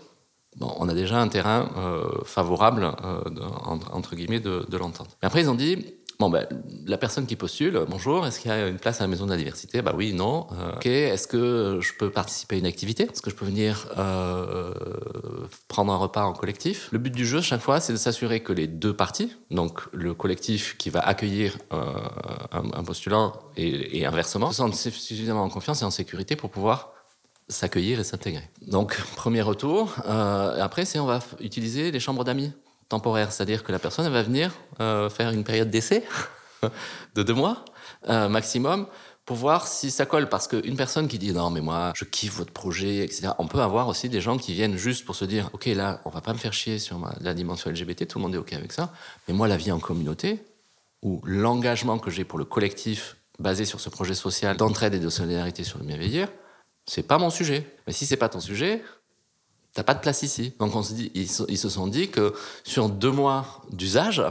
[0.55, 1.69] bon, on a déjà un terrain
[2.23, 2.91] favorable
[3.91, 5.09] entre, guillemets de, de l'entente.
[5.21, 5.85] Mais après, ils ont dit
[6.19, 6.47] Bon, ben,
[6.87, 9.31] la personne qui postule, bonjour, est-ce qu'il y a une place à la Maison de
[9.31, 9.83] la Diversité?
[9.83, 10.47] Bah oui, non.
[10.51, 13.03] Euh, ok, est-ce que je peux participer à une activité?
[13.03, 14.73] Est-ce que je peux venir euh,
[15.67, 16.89] prendre un repas en collectif?
[16.91, 20.15] Le but du jeu, chaque fois, c'est de s'assurer que les deux parties, donc le
[20.15, 21.93] collectif qui va accueillir euh,
[22.51, 26.93] un, postulant et, inversement, se sentent suffisamment en confiance et en sécurité pour pouvoir
[27.47, 28.49] s'accueillir et s'intégrer.
[28.65, 29.93] Donc, premier retour.
[30.03, 32.51] après, c'est on va utiliser les chambres d'amis
[32.89, 36.03] temporaire, c'est-à-dire que la personne va venir euh, faire une période d'essai
[37.15, 37.65] de deux mois
[38.09, 38.87] euh, maximum
[39.25, 40.29] pour voir si ça colle.
[40.29, 43.29] Parce qu'une personne qui dit non, mais moi, je kiffe votre projet, etc.
[43.39, 46.09] On peut avoir aussi des gens qui viennent juste pour se dire ok, là, on
[46.09, 48.71] va pas me faire chier sur la dimension LGBT, tout le monde est ok avec
[48.71, 48.93] ça.
[49.27, 50.43] Mais moi, la vie en communauté,
[51.03, 55.09] ou l'engagement que j'ai pour le collectif basé sur ce projet social d'entraide et de
[55.09, 56.27] solidarité sur le bienveillir,
[56.85, 57.75] c'est pas mon sujet.
[57.85, 58.81] Mais si c'est pas ton sujet,
[59.77, 60.53] T'as pas de place ici.
[60.57, 64.23] Donc on se dit, ils, se sont dit que sur deux mois d'usage,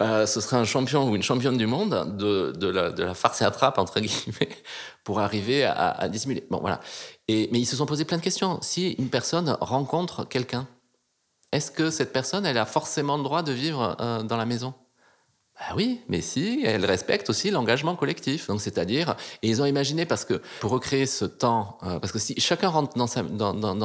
[0.00, 2.68] euh, ce serait un champion ou une championne du monde de, de,
[3.02, 4.48] la, farce et attrape, entre guillemets,
[5.02, 6.46] pour arriver à, à dissimuler.
[6.50, 6.78] Bon, voilà.
[7.26, 8.60] Et, mais ils se sont posé plein de questions.
[8.62, 10.68] Si une personne rencontre quelqu'un,
[11.50, 14.72] est-ce que cette personne, elle a forcément le droit de vivre euh, dans la maison?
[15.60, 18.46] Bah oui, mais si, elle respecte aussi l'engagement collectif.
[18.46, 22.18] Donc, c'est-à-dire, et ils ont imaginé parce que pour recréer ce temps, euh, parce que
[22.18, 23.06] si chacun rentre dans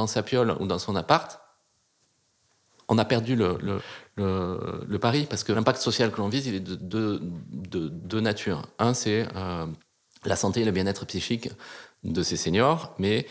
[0.06, 1.38] sa, piole ou dans son appart,
[2.88, 6.76] on a perdu le, pari parce que l'impact social que l'on vise, il est de
[6.76, 8.62] deux de, de, nature.
[8.78, 9.66] Un, c'est euh,
[10.24, 11.50] la santé et le bien-être psychique
[12.04, 13.26] de ces seniors, mais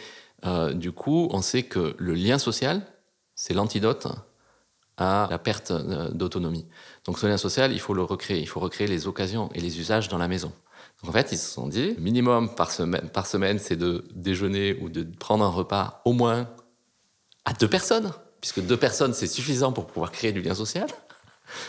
[0.45, 2.85] euh, du coup, on sait que le lien social,
[3.33, 4.07] c'est l'antidote
[4.97, 6.65] à la perte euh, d'autonomie.
[7.05, 9.79] Donc ce lien social, il faut le recréer, il faut recréer les occasions et les
[9.79, 10.51] usages dans la maison.
[11.01, 14.77] Donc, en fait, ils se sont dit, minimum par semaine, par semaine c'est de déjeuner
[14.81, 16.49] ou de prendre un repas au moins
[17.43, 20.87] à deux personnes, puisque deux personnes, c'est suffisant pour pouvoir créer du lien social.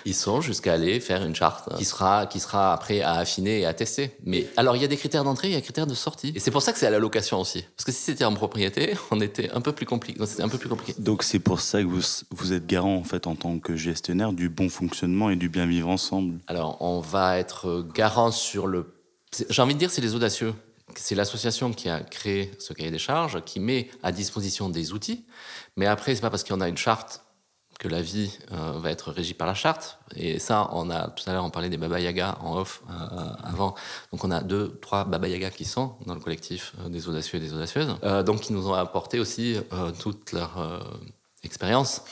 [0.05, 3.67] Ils sont jusqu'à aller faire une charte qui sera, qui sera après à affiner et
[3.67, 4.17] à tester.
[4.25, 6.33] Mais alors, il y a des critères d'entrée, il y a des critères de sortie.
[6.35, 7.65] Et c'est pour ça que c'est à la location aussi.
[7.77, 10.25] Parce que si c'était en propriété, on était un peu plus compliqué.
[10.27, 10.95] C'était un peu plus compliqué.
[10.99, 14.33] Donc, c'est pour ça que vous, vous êtes garant, en fait, en tant que gestionnaire,
[14.33, 16.39] du bon fonctionnement et du bien vivre ensemble.
[16.47, 18.95] Alors, on va être garant sur le.
[19.51, 20.55] J'ai envie de dire, c'est les audacieux.
[20.95, 25.25] C'est l'association qui a créé ce cahier des charges, qui met à disposition des outils.
[25.77, 27.26] Mais après, c'est pas parce qu'on a une charte
[27.79, 29.99] que la vie euh, va être régie par la charte.
[30.15, 32.95] Et ça, on a tout à l'heure, on parlait des Baba Yaga en off euh,
[33.45, 33.75] avant.
[34.13, 37.39] Donc on a deux, trois Baba Yaga qui sont dans le collectif euh, des audacieux
[37.39, 37.97] et des audacieuses.
[38.25, 39.57] donc qui nous ont apporté aussi
[39.99, 40.83] toute leur
[41.43, 42.03] expérience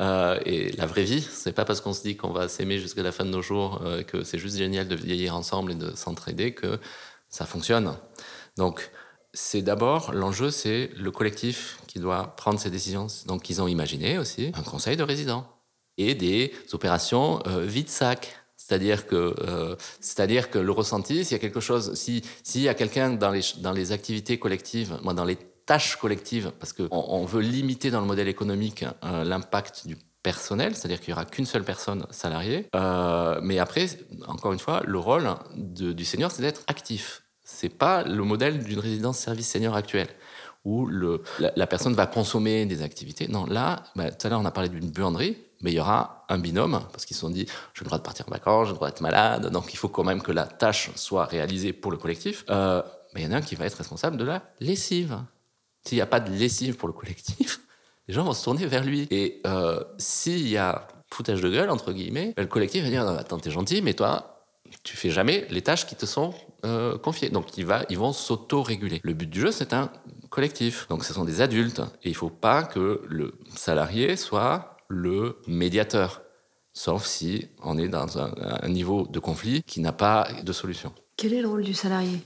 [0.00, 3.02] Euh, et la vraie vie, c'est pas parce qu'on se dit qu'on va s'aimer jusqu'à
[3.02, 5.94] la fin de nos jours, euh, que c'est juste génial de vieillir ensemble et de
[5.94, 6.78] s'entraider, que
[7.28, 7.96] ça fonctionne.
[8.56, 8.90] Donc,
[9.32, 13.06] c'est d'abord, l'enjeu, c'est le collectif qui doit prendre ces décisions.
[13.26, 15.46] Donc, ils ont imaginé aussi un conseil de résidents
[15.96, 18.34] et des opérations euh, vide-sac.
[18.56, 19.76] C'est-à-dire que, euh,
[20.50, 23.70] que le ressenti, s'il y a quelque chose, s'il y a quelqu'un dans les, dans
[23.70, 28.26] les activités collectives, dans les tâches collectives, parce qu'on on veut limiter dans le modèle
[28.26, 32.66] économique euh, l'impact du personnel, c'est-à-dire qu'il n'y aura qu'une seule personne salariée.
[32.74, 33.86] Euh, mais après,
[34.26, 37.22] encore une fois, le rôle du senior, c'est d'être actif.
[37.44, 40.08] C'est pas le modèle d'une résidence service senior actuelle
[40.64, 40.88] où
[41.38, 43.28] la, personne va consommer des activités.
[43.28, 46.24] Non, là, bah, tout à l'heure, on a parlé d'une buanderie, mais il y aura
[46.28, 48.72] un binôme, parce qu'ils se sont dit, j'ai le droit de partir en vacances, j'ai
[48.72, 51.90] le droit d'être malade, donc il faut quand même que la tâche soit réalisée pour
[51.90, 52.44] le collectif.
[52.50, 52.82] Euh,
[53.14, 55.18] mais il y en a un qui va être responsable de la lessive.
[55.86, 57.60] S'il n'y a pas de lessive pour le collectif,
[58.08, 59.06] les gens vont se tourner vers lui.
[59.10, 63.38] Et euh, s'il y a foutage de gueule, entre guillemets, le collectif va dire, attends,
[63.38, 64.34] t'es gentil, mais toi,
[64.82, 67.28] tu fais jamais les tâches qui te sont euh, confiées.
[67.28, 69.00] Donc il va, ils vont s'auto-réguler.
[69.04, 69.90] Le but du jeu, c'est un
[70.34, 70.86] collectif.
[70.88, 71.80] Donc ce sont des adultes.
[72.02, 76.22] Et il ne faut pas que le salarié soit le médiateur.
[76.72, 80.92] Sauf si on est dans un, un niveau de conflit qui n'a pas de solution.
[81.16, 82.20] Quel est le rôle du salarié?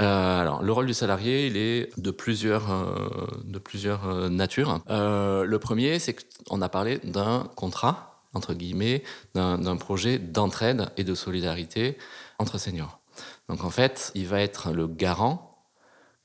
[0.00, 4.80] Euh, alors, le rôle du salarié, il est de plusieurs, euh, de plusieurs euh, natures.
[4.88, 9.02] le premier, c'est qu'on a parlé d'un contrat, entre guillemets,
[9.34, 11.98] d'un projet d'entraide et de solidarité
[12.38, 13.00] entre seniors.
[13.48, 15.47] Donc, en fait, il va être le garant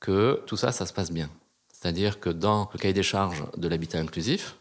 [0.04, 1.30] que tout ça, ça se passe bien.
[1.72, 4.56] C'est-à-dire que dans le cahier des charges de l'habitat inclusif,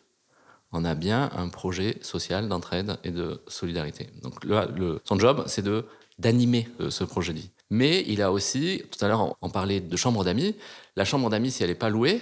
[0.72, 4.08] on a bien un projet social d'entraide et de solidarité.
[4.22, 5.86] Donc, le, le, son job, c'est de
[6.20, 7.42] d'animer ce projet de.
[7.72, 10.56] Mais il a aussi, tout à l'heure on parlait de chambre d'amis,
[10.96, 12.22] la chambre d'amis si elle n'est pas louée,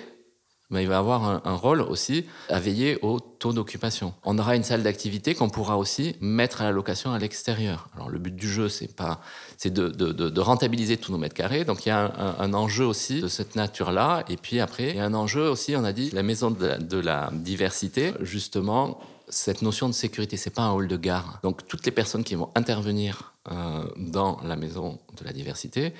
[0.79, 4.13] il va avoir un, rôle aussi à veiller au taux d'occupation.
[4.23, 7.89] On aura une salle d'activité qu'on pourra aussi mettre à la location à l'extérieur.
[7.95, 9.21] Alors le but du jeu, c'est pas,
[9.57, 11.65] c'est de, de, rentabiliser tous nos mètres carrés.
[11.65, 14.23] Donc il y a un, enjeu aussi de cette nature-là.
[14.29, 16.65] Et puis après, il y a un enjeu aussi, on a dit, la maison de
[16.65, 18.99] la, de la diversité, justement,
[19.31, 21.39] cette notion de sécurité, c'est pas un hall de gare.
[21.43, 25.93] Donc toutes les personnes qui vont intervenir euh, dans la maison de la diversité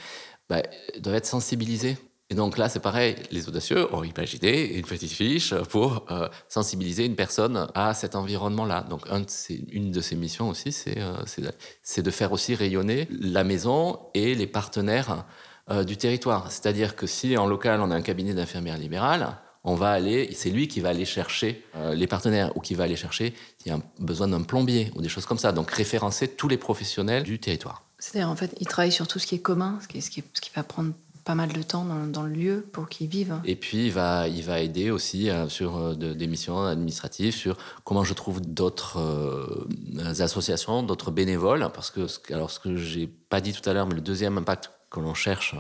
[0.50, 0.62] bah,
[1.00, 1.98] doivent être sensibilisées.
[2.32, 7.06] Et donc là, c'est pareil, les audacieux ont imaginé une petite fiche pour euh, sensibiliser
[7.06, 8.86] une personne à cet environnement-là.
[8.90, 13.10] Donc un de ces, une de ces missions aussi, c'est euh, de faire aussi rayonner
[13.20, 15.26] la maison et les partenaires
[15.70, 16.50] euh, du territoire.
[16.54, 20.52] C'est-à-dire que si en local, on a un cabinet d'infirmières libérales, on va aller, c'est
[20.52, 21.64] lui qui va aller chercher
[21.94, 25.10] les partenaires ou qui va aller chercher s'il y a besoin d'un plombier ou des
[25.10, 25.52] choses comme ça.
[25.52, 27.84] Donc référencer tous les professionnels du territoire.
[28.00, 30.24] C'est-à-dire en fait, il travaille sur tout ce qui est commun, ce qui
[30.56, 33.40] va prendre pas mal de temps dans, le lieu pour qu'ils vivent.
[33.46, 37.34] Et puis il va, il va aider aussi euh, sur euh, de, des missions administratives,
[37.34, 43.08] sur comment je trouve d'autres euh, associations, d'autres bénévoles, parce que alors ce que j'ai
[43.08, 45.56] pas dit tout à l'heure, mais le deuxième impact que l'on cherche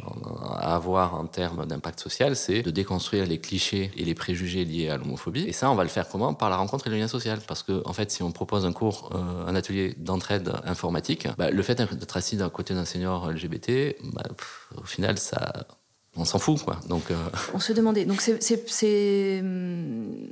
[0.45, 4.89] à avoir en termes d'impact social, c'est de déconstruire les clichés et les préjugés liés
[4.89, 5.45] à l'homophobie.
[5.47, 6.33] Et ça, on va le faire comment?
[6.33, 7.39] Par la rencontre et le lien social.
[7.47, 11.49] Parce que, en fait, si on propose un cours, euh, un atelier d'entraide informatique, bah,
[11.49, 15.65] le fait d'être assis d'un côté d'un senior LGBT, bah, pff, au final, ça,
[16.17, 16.81] on s'en fout, quoi.
[16.89, 17.15] Donc, euh...
[17.53, 18.03] on se demandait.
[18.03, 20.27] Donc, c'est hum,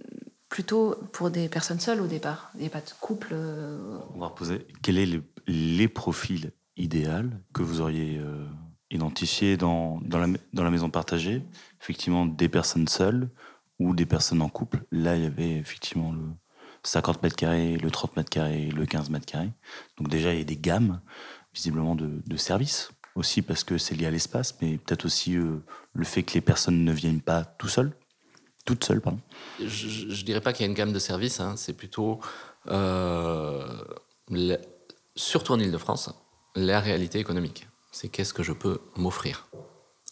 [0.49, 2.51] plutôt pour des personnes seules au départ.
[2.55, 3.29] Il n'y a pas de couple.
[3.31, 3.97] Euh...
[4.13, 4.67] On va reposer.
[4.81, 8.45] Quels sont les, les profils idéaux que vous auriez euh
[8.91, 11.43] identifié dans, dans, la, maison partagée,
[11.81, 13.29] effectivement, des personnes seules
[13.79, 14.83] ou des personnes en couple.
[14.91, 16.23] Là, il y avait effectivement le
[16.83, 19.51] 50 mètres carrés, le 30 mètres carrés, le 15 mètres carrés.
[19.97, 21.01] Donc déjà, il y a des gammes,
[21.53, 25.57] visiblement, de, de services aussi parce que c'est lié à l'espace, mais peut-être aussi euh,
[25.93, 27.91] le fait que les personnes ne viennent pas tout seules,
[28.65, 29.19] toutes seules, pardon.
[29.59, 32.19] Je ne dirais pas qu'il y a une gamme de services, hein, c'est plutôt,
[32.67, 33.83] euh,
[35.15, 36.11] surtout en Ile-de-France,
[36.55, 39.47] la réalité économique c'est qu'est-ce que je peux m'offrir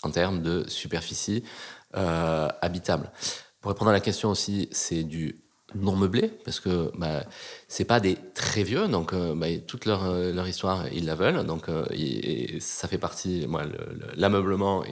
[0.03, 1.43] en termes de superficie
[1.95, 3.11] euh, habitable.
[3.61, 5.41] Pour répondre à la question aussi, c'est du
[5.75, 7.23] non meublé parce que bah,
[7.67, 11.45] c'est pas des très vieux donc euh, bah, toute leur, leur histoire ils la veulent
[11.45, 13.63] donc euh, et, ça fait partie moi
[14.15, 14.83] l'ameublement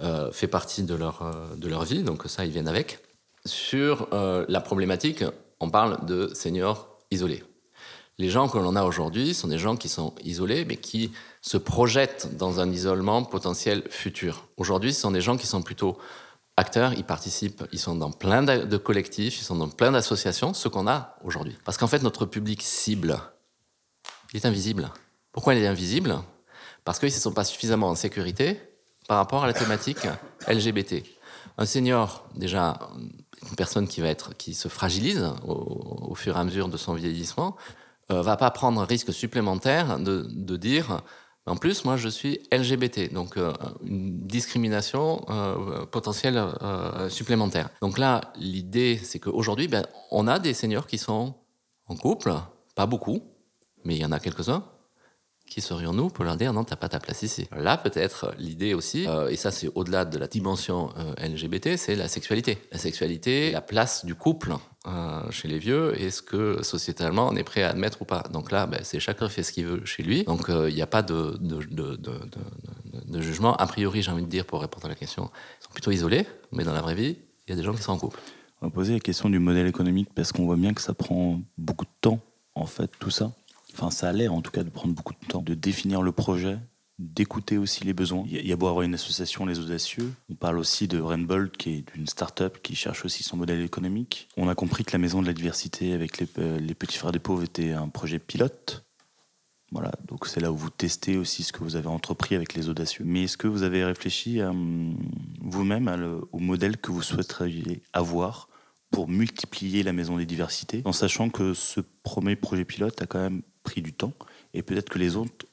[0.00, 3.00] euh, fait partie de leur de leur vie donc ça ils viennent avec
[3.44, 5.24] sur la problématique
[5.60, 7.42] on parle de seniors isolés
[8.22, 11.56] les gens que l'on a aujourd'hui sont des gens qui sont isolés, mais qui se
[11.56, 14.46] projettent dans un isolement potentiel futur.
[14.56, 15.98] Aujourd'hui, ce sont des gens qui sont plutôt
[16.56, 20.68] acteurs, ils participent, ils sont dans plein de collectifs, ils sont dans plein d'associations, ce
[20.68, 21.58] qu'on a aujourd'hui.
[21.64, 23.18] Parce qu'en fait, notre public cible,
[24.32, 24.92] il est invisible.
[25.32, 26.16] Pourquoi il est invisible?
[26.84, 28.60] Parce qu'ils ne se sont pas suffisamment en sécurité
[29.08, 30.06] par rapport à la thématique
[30.46, 31.02] LGBT.
[31.58, 32.78] Un senior, déjà,
[33.50, 36.94] une personne qui va être, qui se fragilise au, fur et à mesure de son
[36.94, 37.56] vieillissement,
[38.10, 41.02] euh, va pas prendre un risque supplémentaire de, de dire
[41.44, 46.40] en plus, moi, je suis LGBT, donc euh, une discrimination euh, potentielle
[47.08, 47.68] supplémentaire.
[47.80, 51.34] Donc là, l'idée, c'est qu'aujourd'hui, ben, on a des seniors qui sont
[51.88, 52.32] en couple,
[52.76, 53.22] pas beaucoup,
[53.84, 54.62] mais il y en a quelques-uns,
[55.52, 59.06] qui serions-nous pour leur dire non, t'as pas ta place ici Là, peut-être l'idée aussi,
[59.06, 62.56] euh, et ça c'est au-delà de la dimension euh, LGBT, c'est la sexualité.
[62.72, 64.54] La sexualité, la place du couple
[64.86, 68.22] euh, chez les vieux, est-ce que sociétalement on est prêt à admettre ou pas?
[68.32, 70.24] Donc là, ben, c'est chacun fait ce qu'il veut chez lui.
[70.24, 73.54] Donc il n'y a pas de, de, jugement.
[73.56, 75.30] A priori, j'ai envie de dire, pour répondre à la question,
[75.60, 77.82] ils sont plutôt isolés, mais dans la vraie vie, il y a des gens qui
[77.82, 78.18] sont en couple.
[78.62, 81.42] On va poser la question du modèle économique parce qu'on voit bien que ça prend
[81.58, 82.20] beaucoup de temps,
[82.54, 83.32] en fait, tout ça.
[83.74, 86.12] Enfin, ça a l'air en tout cas de prendre beaucoup de temps, de définir le
[86.12, 86.58] projet,
[86.98, 88.24] d'écouter aussi les besoins.
[88.28, 90.12] Il y a beau avoir une association, les audacieux.
[90.30, 94.28] On parle aussi de Rainbow, qui est une start-up qui cherche aussi son modèle économique.
[94.36, 97.12] On a compris que la Maison de la Diversité avec les, euh, les Petits Frères
[97.12, 98.84] des Pauvres était un projet pilote.
[99.72, 102.68] Voilà, donc c'est là où vous testez aussi ce que vous avez entrepris avec les
[102.68, 103.04] audacieux.
[103.06, 104.98] Mais est-ce que vous avez réfléchi hum,
[105.40, 108.48] vous-même au modèle que vous souhaiteriez avoir
[108.90, 113.18] pour multiplier la maison des diversités, en sachant que ce premier projet pilote a quand
[113.18, 114.12] même pris du temps
[114.54, 115.46] et peut-être que les autres,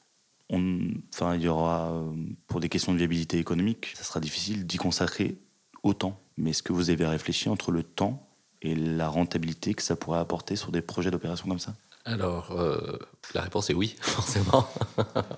[0.50, 2.12] enfin, il y aura, euh,
[2.46, 5.38] pour des questions de viabilité économique, ça sera difficile d'y consacrer
[5.82, 6.20] autant.
[6.36, 8.26] Mais est-ce que vous avez réfléchi entre le temps
[8.62, 11.74] et la rentabilité que ça pourrait apporter sur des projets d'opération comme ça?
[12.04, 12.98] Alors, euh,
[13.34, 14.66] la réponse est oui, forcément.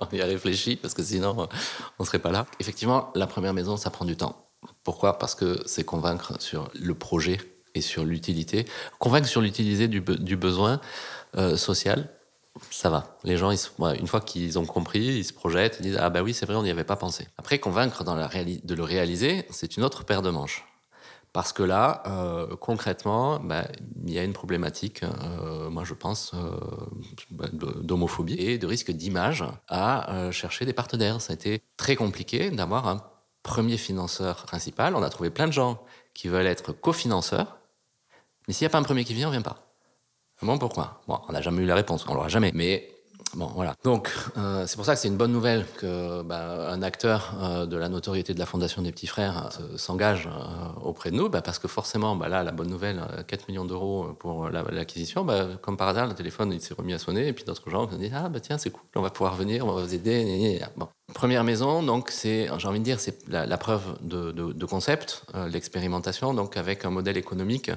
[0.00, 1.48] on y a réfléchi parce que sinon,
[1.98, 2.46] on ne serait pas là.
[2.60, 4.48] Effectivement, la première maison, ça prend du temps.
[4.84, 5.18] Pourquoi?
[5.18, 7.38] Parce que c'est convaincre sur le projet
[7.74, 8.66] et sur l'utilité.
[8.98, 10.80] Convaincre sur l'utilité du, du, besoin
[11.36, 12.10] euh, social,
[12.70, 13.16] ça va.
[13.24, 16.34] Les gens, une fois qu'ils ont compris, ils se projettent, ils disent Ah, bah oui,
[16.34, 17.26] c'est vrai, on n'y avait pas pensé.
[17.38, 20.66] Après, convaincre de le réaliser, c'est une autre paire de manches.
[21.32, 23.66] Parce que là, euh, concrètement, bah,
[24.04, 26.50] il y a une problématique, euh, moi je pense, euh,
[27.30, 31.22] bah, d'homophobie et de risque d'image à chercher des partenaires.
[31.22, 33.02] Ça a été très compliqué d'avoir un
[33.42, 34.94] premier financeur principal.
[34.94, 35.82] On a trouvé plein de gens
[36.12, 37.56] qui veulent être cofinanceurs,
[38.46, 39.71] mais s'il n'y a pas un premier qui vient, on ne vient pas.
[40.42, 41.00] Pourquoi?
[41.06, 42.50] Bon, on n'a jamais eu la réponse, on l'aura jamais.
[42.54, 42.88] Mais
[43.34, 43.74] bon, voilà.
[43.84, 47.66] Donc, euh, c'est pour ça que c'est une bonne nouvelle que bah, un acteur euh,
[47.66, 50.28] de la notoriété de la Fondation des Petits Frères euh, s'engage
[50.82, 54.14] auprès de nous, bah, parce que forcément, bah, là, la bonne nouvelle, 4 millions d'euros
[54.18, 55.24] pour l'acquisition,
[55.60, 57.94] comme par hasard, le téléphone il s'est remis à sonner, et puis d'autres gens se
[57.94, 60.60] disent ah bah tiens, c'est cool, on va pouvoir venir, on va vous aider.
[60.76, 60.88] Bon.
[61.14, 66.56] Première maison, donc c'est, j'ai envie de dire, c'est la, preuve de, concept, l'expérimentation, donc
[66.56, 67.70] avec un modèle économique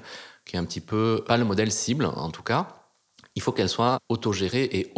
[0.46, 2.68] qui est un petit peu, pas le modèle cible en tout cas.
[3.36, 4.94] Il faut qu'elle soit autogérée et,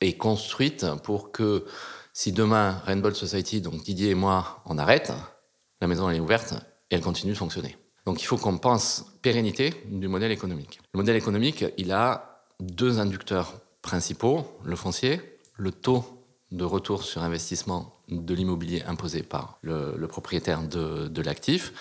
[0.00, 1.64] et construite pour que
[2.12, 5.12] si demain Rainbow Society, donc Didier et moi, on arrête,
[5.80, 6.54] la maison est ouverte
[6.90, 7.76] et elle continue de fonctionner.
[8.04, 10.80] Donc il faut qu'on pense pérennité du modèle économique.
[10.92, 15.20] Le modèle économique, il a deux inducteurs principaux, le foncier,
[15.56, 16.21] le taux
[16.52, 21.72] de retour sur investissement de l'immobilier imposé par le, propriétaire de, l'actif.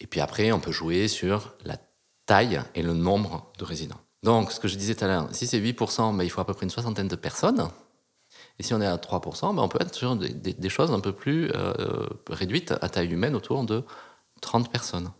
[0.00, 1.76] Et puis après, on peut jouer sur la
[2.26, 4.00] taille et le nombre de résidents.
[4.22, 6.44] Donc, ce que je disais tout à l'heure, si c'est 8%, ben, il faut à
[6.44, 7.68] peu près une soixantaine de personnes.
[8.58, 11.12] Et si on est à 3%, ben, on peut être sur des, choses un peu
[11.12, 13.84] plus euh, réduites à taille humaine, autour de
[14.40, 15.10] 30 personnes.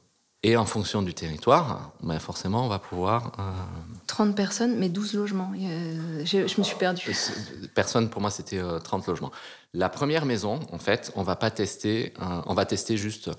[0.44, 3.32] Et en fonction du territoire, ben, forcément, on va pouvoir...
[4.06, 5.52] 30 euh, personnes, mais 12 logements.
[5.54, 7.16] Je, me suis perdu.
[7.74, 9.32] Personne, pour moi, c'était 30 euh, logements.
[9.74, 12.14] La première maison, en fait, on va pas tester,
[12.46, 13.30] on va tester juste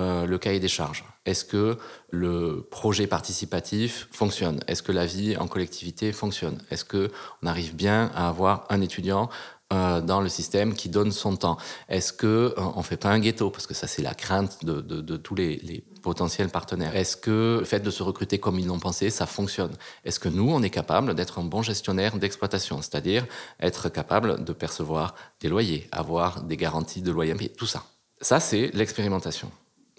[0.00, 1.78] euh, le cahier des charges Est-ce que
[2.10, 4.58] le projet participatif fonctionne?
[4.66, 6.60] Est-ce que la vie en collectivité fonctionne?
[6.72, 9.30] Est-ce qu'on arrive bien à avoir un étudiant
[9.72, 11.56] euh, dans le système qui donne son temps
[11.88, 13.48] Est-ce qu'on euh, ne fait pas un ghetto?
[13.48, 16.94] Parce que ça, c'est la crainte de, tous les, potentiels partenaires.
[16.94, 19.72] Est-ce que le fait de se recruter comme ils l'ont pensé, ça fonctionne?
[20.04, 22.82] Est-ce que nous, on est capable d'être un bon gestionnaire d'exploitation?
[22.82, 23.26] C'est-à-dire
[23.58, 27.84] être capable de percevoir des loyers, avoir des garanties de loyer, tout ça.
[28.20, 29.50] Ça, c'est l'expérimentation.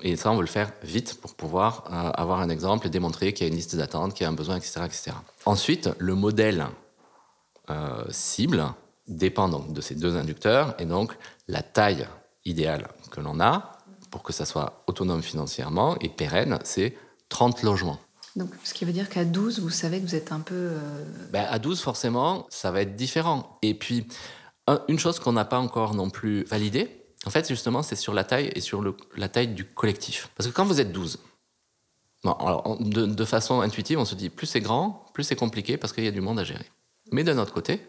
[0.03, 3.33] Et ça, on veut le faire vite pour pouvoir euh, avoir un exemple et démontrer
[3.33, 4.81] qu'il y a une liste d'attente, qu'il y a un besoin, etc.
[4.85, 5.11] etc.
[5.45, 6.67] Ensuite, le modèle
[8.11, 8.63] cible
[9.07, 12.07] dépend donc de ces deux inducteurs et donc la taille
[12.45, 13.71] idéale que l'on a
[14.11, 16.95] pour que ça soit autonome financièrement et pérenne, c'est
[17.29, 17.99] 30 logements.
[18.35, 20.55] Donc, ce qui veut dire qu'à 12, vous savez que vous êtes un peu...
[20.55, 23.57] Euh, ben, à 12, forcément, ça va être différent.
[23.61, 24.07] Et puis,
[24.87, 28.23] une chose qu'on n'a pas encore non plus validée, en fait, justement, c'est sur la
[28.23, 28.83] taille et sur
[29.15, 30.29] la taille du collectif.
[30.35, 31.19] Parce que quand vous êtes 12,
[32.79, 36.07] de, façon intuitive, on se dit plus c'est grand, plus c'est compliqué parce qu'il y
[36.07, 36.65] a du monde à gérer.
[37.11, 37.81] Mais d'un autre côté,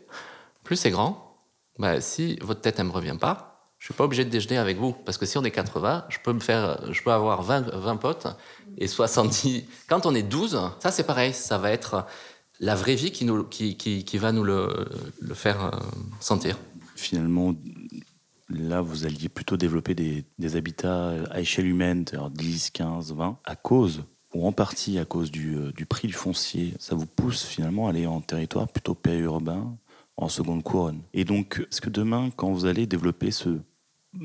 [0.67, 1.39] plus c'est grand,
[1.79, 4.79] bah, si votre tête ne me revient pas, je suis pas obligé de déjeuner avec
[4.79, 4.93] vous.
[4.93, 7.97] Parce que si on est 80, je peux, me faire, je peux avoir 20, 20
[7.97, 8.27] potes
[8.79, 9.65] et 70.
[9.89, 12.07] Quand on est 12, ça c'est pareil, ça va être
[12.59, 14.87] la vraie vie qui, nous, qui, qui, qui va nous le,
[15.21, 15.71] le faire euh,
[16.21, 16.59] sentir.
[16.97, 17.55] Finalement,
[18.49, 23.39] là, vous alliez plutôt développer des, des habitats à échelle humaine, c'est-à-dire 10, 15, 20,
[23.45, 24.05] à cause,
[24.35, 26.73] ou en partie à cause du, euh, du prix du foncier.
[26.79, 29.77] Ça vous pousse finalement à aller en territoire plutôt périurbain,
[30.17, 31.03] en seconde couronne.
[31.13, 33.59] Et donc, est-ce que demain, quand vous allez développer ce,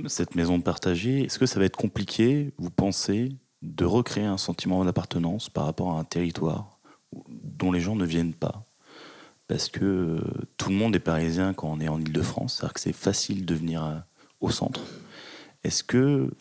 [0.07, 4.83] cette maison partagée, est-ce que ça va être compliqué, vous pensez, de recréer un sentiment
[4.85, 6.79] d'appartenance par rapport à un territoire
[7.29, 8.65] dont les gens ne viennent pas?
[9.47, 10.21] Parce que euh,
[10.55, 13.53] tout le monde est parisien quand on est en Ile-de-France, c'est-à-dire que c'est facile de
[13.53, 13.97] venir euh,
[14.39, 14.81] au centre.
[15.65, 16.31] Est-ce que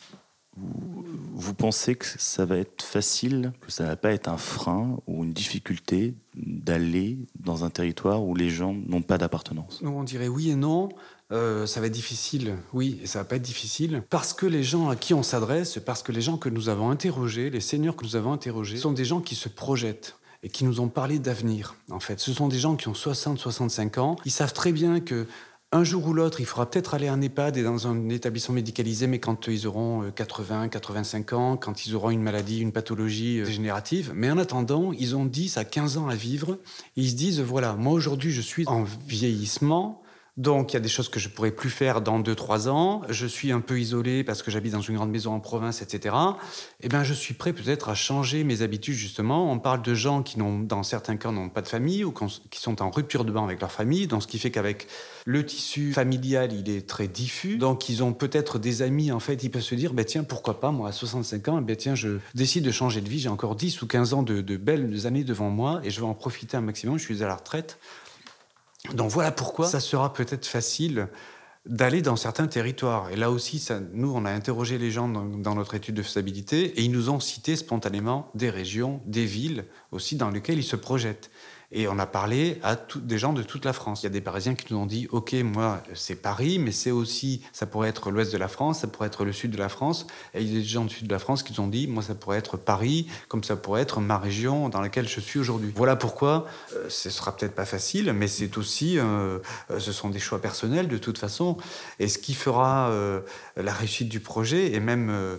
[1.35, 5.25] vous, pensez que ça va être facile, que ça va pas être un frein ou
[5.25, 9.81] une difficulté d'aller dans un territoire où les gens n'ont pas d'appartenance?
[9.85, 10.91] On dirait oui et non.
[11.33, 14.65] Euh, ça va être difficile, oui, et ça va pas être difficile, parce que les
[14.65, 17.95] gens à qui on s'adresse, parce que les gens que nous avons interrogés, les seniors
[17.95, 21.19] que nous avons interrogés, sont des gens qui se projettent et qui nous ont parlé
[21.19, 22.19] d'avenir, en fait.
[22.19, 24.17] Ce sont des gens qui ont 60, 65 ans.
[24.25, 25.27] Ils savent très bien que
[25.73, 29.07] un jour ou l'autre, il faudra peut-être aller en EHPAD et dans un établissement médicalisé,
[29.07, 33.45] mais quand ils auront 80, 85 ans, quand ils auront une maladie, une pathologie euh,
[33.45, 34.11] dégénérative.
[34.15, 36.59] Mais en attendant, ils ont 10 à 15 ans à vivre.
[36.97, 40.00] Ils se disent, voilà, moi aujourd'hui, je suis en vieillissement.
[40.41, 43.03] Donc, il y a des choses que je pourrais plus faire dans 2-3 ans.
[43.11, 46.17] Je suis un peu isolé parce que j'habite dans une grande maison en province, etc.
[46.81, 49.53] Eh bien, je suis prêt peut-être à changer mes habitudes, justement.
[49.53, 52.15] On parle de gens qui, n'ont, dans certains cas, n'ont pas de famille ou
[52.49, 54.07] qui sont en rupture de banc avec leur famille.
[54.07, 54.87] Donc, ce qui fait qu'avec
[55.27, 57.59] le tissu familial, il est très diffus.
[57.59, 59.45] Donc, ils ont peut-être des amis, en fait.
[59.45, 62.17] Ils peuvent se dire, ben, tiens, pourquoi pas, moi, à 65 ans, ben, tiens, je
[62.35, 63.19] décide de changer de vie.
[63.19, 66.07] J'ai encore 10 ou 15 ans de, de belles années devant moi et je vais
[66.07, 66.99] en profiter un maximum.
[66.99, 67.79] Je suis à la retraite.
[68.95, 71.09] Donc voilà pourquoi ça sera peut-être facile
[71.67, 73.11] d'aller dans certains territoires.
[73.11, 76.79] Et là aussi, nous, on a interrogé les gens dans, dans, notre étude de faisabilité
[76.79, 80.77] et ils nous ont cité spontanément des régions, des villes aussi dans lesquelles ils se
[80.77, 81.31] projettent.
[81.73, 84.03] Et on a parlé à tout, des gens de toute la France.
[84.03, 86.91] Il y a des Parisiens qui nous ont dit, OK, moi, c'est Paris, mais c'est
[86.91, 89.69] aussi, ça pourrait être l'ouest de la France, ça pourrait être le sud de la
[89.69, 90.07] France.
[90.35, 91.87] Et il y a des gens du sud de la France qui nous ont dit,
[91.87, 95.39] moi, ça pourrait être Paris, comme ça pourrait être ma région dans laquelle je suis
[95.39, 95.73] aujourd'hui.
[95.77, 99.39] Voilà pourquoi euh, ce sera peut-être pas facile, mais c'est aussi, euh,
[99.79, 101.57] ce sont des choix personnels de toute façon.
[102.01, 103.21] Et ce qui fera euh,
[103.57, 105.37] la réussite du projet, et même euh,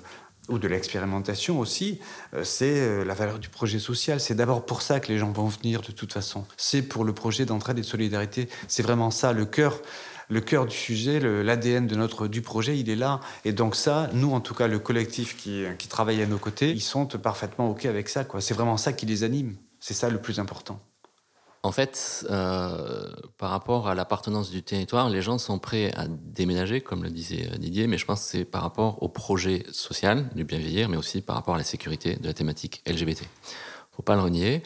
[0.52, 2.00] ou de l'expérimentation aussi,
[2.34, 4.20] euh, c'est la valeur du projet social.
[4.20, 6.46] C'est d'abord pour ça que les gens vont venir de toute façon.
[6.58, 8.50] C'est pour le projet d'entraide et de solidarité.
[8.68, 9.82] C'est vraiment ça, le cœur.
[10.30, 13.20] Le cœur du sujet, l'ADN de notre du projet, il est là.
[13.44, 16.72] Et donc ça, nous en tout cas, le collectif qui, qui travaille à nos côtés,
[16.72, 18.26] ils sont parfaitement ok avec ça.
[18.40, 19.58] C'est vraiment ça qui les anime.
[19.82, 20.80] C'est ça le plus important.
[21.64, 26.82] En fait, euh, par rapport à l'appartenance du territoire, les gens sont prêts à déménager,
[26.82, 30.44] comme le disait Didier, mais je pense que c'est par rapport au projet social du
[30.44, 33.22] bien vieillir, mais aussi par rapport à la sécurité de la thématique LGBT.
[33.92, 34.64] Faut pas le renier.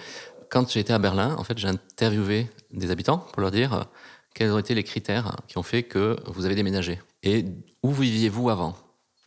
[0.50, 3.88] Quand j'étais à Berlin, en fait, j'ai interviewé des habitants pour leur dire
[4.34, 7.46] quels ont été les critères qui ont fait que vous avez déménagé et
[7.84, 8.76] où viviez-vous avant?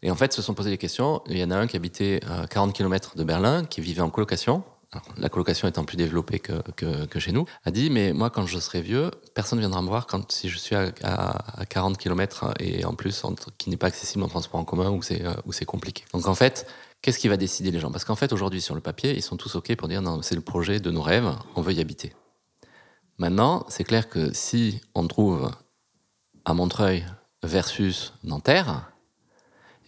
[0.02, 1.22] Et en fait, se sont posé des questions.
[1.26, 4.10] Il y en a un qui habitait à 40 km de Berlin, qui vivait en
[4.10, 4.62] colocation,
[5.18, 8.80] la colocation étant plus développée que, chez nous, a dit mais moi quand je serai
[8.80, 12.54] vieux, personne ne viendra me voir quand si je suis à, à, à 40 km
[12.58, 13.22] et en plus
[13.58, 15.02] qui n'est pas accessible en transport en commun ou
[15.52, 16.04] c'est compliqué.
[16.12, 16.66] Donc en fait,
[17.02, 17.90] qu'est-ce qui va décider les gens?
[17.90, 20.34] Parce qu'en fait aujourd'hui sur le papier, ils sont tous ok pour dire non c'est
[20.34, 22.14] le projet de nos rêves, on veut y habiter.
[23.18, 25.50] Maintenant, c'est clair que si on trouve
[26.44, 27.04] à Montreuil
[27.42, 28.92] versus Nanterre,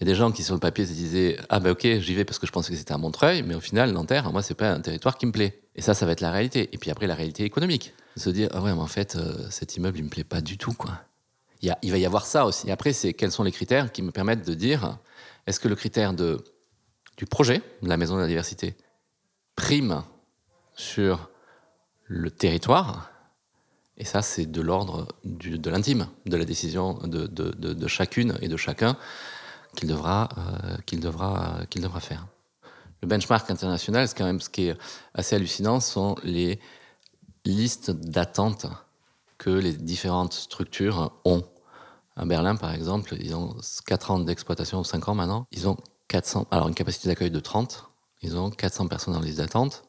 [0.01, 2.25] y a des gens qui sur le papier se disaient ah ben ok j'y vais
[2.25, 4.71] parce que je pensais que c'était à Montreuil mais au final Nanterre moi c'est pas
[4.73, 6.71] un territoire qui me plaît et ça ça va être la réalité.
[6.73, 7.93] Et puis après la réalité économique.
[8.17, 10.57] Se dire ah ouais mais en fait euh, cet immeuble il me plaît pas du
[10.59, 11.03] tout quoi
[11.63, 12.69] il, y a, il va y avoir ça aussi.
[12.69, 14.99] Et après c'est quels sont les critères qui me permettent de dire
[15.47, 16.43] est-ce que le critère de
[17.19, 18.77] du projet de la maison de la diversité
[19.55, 20.03] prime
[20.75, 21.29] sur
[22.07, 23.11] le territoire?
[23.99, 28.49] Et ça c'est de l'ordre de l'intime de la décision de, de, de chacune et
[28.49, 28.97] de chacun
[29.77, 32.27] qu'il devra, euh, qu'il devra, qu'il devra faire.
[33.03, 34.77] Le benchmark international, c'est quand même ce qui est
[35.15, 36.61] assez hallucinant, sont les
[37.45, 38.67] listes d'attente
[39.39, 41.43] que les différentes structures ont.
[42.17, 43.57] À Berlin, par exemple, ils ont
[43.87, 45.47] 4 ans d'exploitation, ou 5 ans maintenant.
[45.51, 47.87] Ils ont 400, alors une capacité d'accueil de 30.
[48.23, 49.85] Ils ont 400 personnes dans liste d'attente.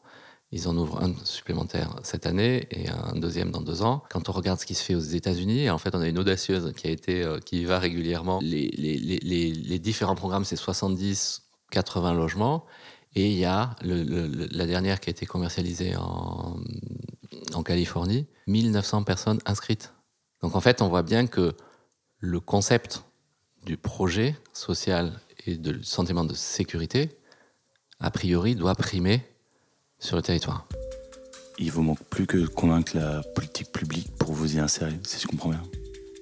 [0.54, 4.04] Ils en ouvrent un supplémentaire cette année et un deuxième dans deux ans.
[4.10, 6.74] Quand on regarde ce qui se fait aux États-Unis, en fait, on a une audacieuse
[6.76, 8.38] qui a été, euh, qui va régulièrement.
[8.42, 12.66] Les, différents programmes, c'est 70, 80 logements.
[13.14, 16.56] Et il y a la dernière qui a été commercialisée en,
[17.54, 19.92] en Californie, 1900 personnes inscrites.
[20.42, 21.54] Donc en fait, on voit bien que
[22.18, 23.04] le concept
[23.64, 27.18] du projet social et du sentiment de sécurité,
[28.00, 29.22] a priori, doit primer
[30.02, 30.66] sur le territoire.
[31.58, 35.20] Il vous manque plus que de convaincre la politique publique pour vous y insérer, si
[35.20, 35.62] je comprends bien.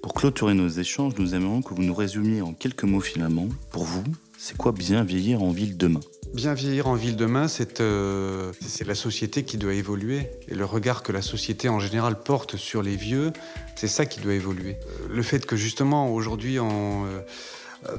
[0.01, 3.83] Pour clôturer nos échanges, nous aimerions que vous nous résumiez en quelques mots finalement, pour
[3.83, 4.03] vous,
[4.37, 5.99] c'est quoi bien vieillir en ville demain?
[6.33, 7.47] Bien vieillir en ville demain,
[7.79, 10.29] euh, c'est la société qui doit évoluer.
[10.47, 13.33] Et le regard que la société en général porte sur les vieux,
[13.75, 14.77] c'est ça qui doit évoluer.
[14.77, 17.21] Euh, le fait que justement aujourd'hui, euh,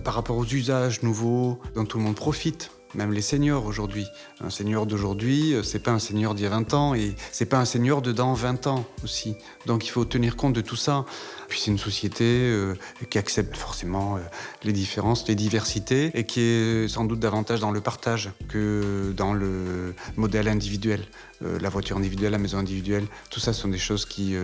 [0.03, 4.07] par rapport aux usages nouveaux dont tout le monde profite, même les seniors aujourd'hui.
[4.41, 7.47] Un senior d'aujourd'hui, euh, c'est pas un senior d'il y a 20 ans et c'est
[7.47, 9.37] pas un senior de dans 20 ans aussi.
[9.67, 11.05] Donc il faut tenir compte de tout ça.
[11.49, 12.75] Puis c'est une société euh,
[13.11, 14.21] qui accepte forcément euh,
[14.63, 19.33] les différences, les diversités et qui est sans doute davantage dans le partage que dans
[19.33, 21.05] le modèle individuel.
[21.41, 24.37] la voiture individuelle, la maison individuelle, tout ça sont des choses qui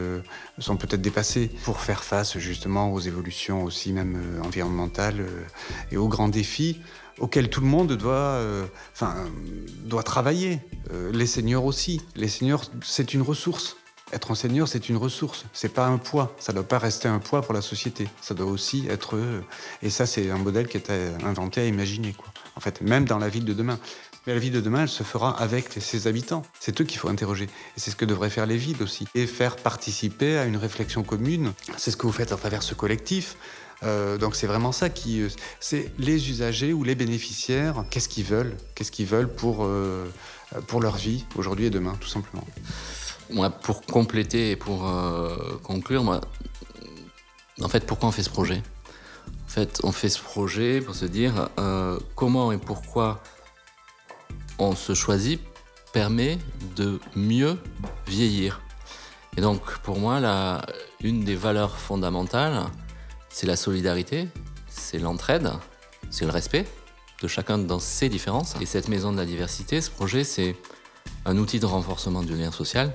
[0.58, 5.24] sont peut-être dépassées pour faire face justement aux évolutions aussi même environnementales
[5.92, 6.80] et aux grands défis
[7.20, 8.66] auquel tout le monde doit, euh,
[9.84, 10.60] doit travailler.
[10.92, 12.00] Euh, les seniors aussi.
[12.16, 13.76] Les seniors, c'est une ressource.
[14.12, 15.44] Être un senior, c'est une ressource.
[15.52, 16.34] C'est pas un poids.
[16.38, 18.08] Ça doit pas rester un poids pour la société.
[18.22, 19.16] Ça doit aussi être.
[19.16, 19.40] Euh,
[19.82, 20.90] et ça, c'est un modèle qui est
[21.24, 22.14] inventé à imaginer.
[22.56, 23.78] En fait, même dans la ville de demain.
[24.26, 26.42] Mais la ville de demain, elle se fera avec ses habitants.
[26.60, 27.44] C'est eux qu'il faut interroger.
[27.44, 29.06] Et c'est ce que devraient faire les villes aussi.
[29.14, 31.52] Et faire participer à une réflexion commune.
[31.76, 33.36] C'est ce que vous faites à travers ce collectif.
[33.84, 35.28] Euh, donc c'est vraiment ça qui, euh,
[35.60, 40.06] c'est les usagers ou les bénéficiaires, qu'est-ce qu'ils veulent, qu'est-ce qu'ils veulent pour euh,
[40.66, 42.44] pour leur vie aujourd'hui et demain, tout simplement.
[43.30, 44.90] Moi, pour compléter et pour
[45.62, 46.22] conclure, moi,
[47.60, 48.62] en fait, pourquoi on fait ce projet?
[49.44, 51.50] En fait, on fait ce projet pour se dire
[52.14, 53.22] comment et pourquoi
[54.58, 55.38] on se choisit
[55.92, 56.38] permet
[56.76, 57.58] de mieux
[58.06, 58.62] vieillir.
[59.36, 60.64] Et donc, pour moi, la,
[61.02, 62.64] une des valeurs fondamentales,
[63.38, 64.26] c'est la solidarité,
[64.68, 65.52] c'est l'entraide,
[66.10, 66.66] c'est le respect
[67.22, 68.56] de chacun dans ses différences.
[68.60, 70.56] Et cette maison de la diversité, ce projet, c'est
[71.24, 72.92] un outil de renforcement du lien social.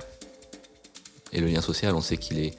[1.32, 2.58] Et le lien social, on sait qu'il est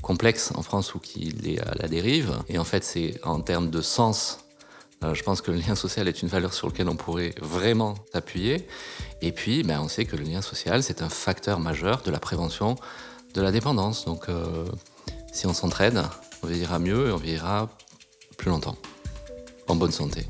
[0.00, 2.34] complexe en France ou qu'il est à la dérive.
[2.48, 4.38] Et en fait, c'est en termes de sens,
[5.04, 7.92] euh, je pense que le lien social est une valeur sur laquelle on pourrait vraiment
[8.10, 8.66] s'appuyer.
[9.20, 12.20] Et puis, ben, on sait que le lien social, c'est un facteur majeur de la
[12.20, 12.76] prévention
[13.34, 14.06] de la dépendance.
[14.06, 14.64] Donc, euh,
[15.30, 16.02] si on s'entraide,
[16.42, 17.68] on vieillira mieux et on vieillira
[18.36, 18.76] plus longtemps,
[19.66, 20.26] en bonne santé.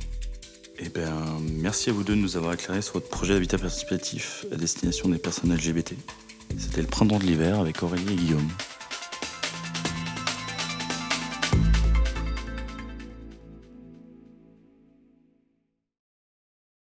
[0.79, 4.47] Eh bien, merci à vous deux de nous avoir éclairé sur votre projet d'habitat participatif
[4.53, 5.95] à destination des personnes LGBT.
[6.57, 8.49] C'était le printemps de l'hiver avec Aurélie et Guillaume.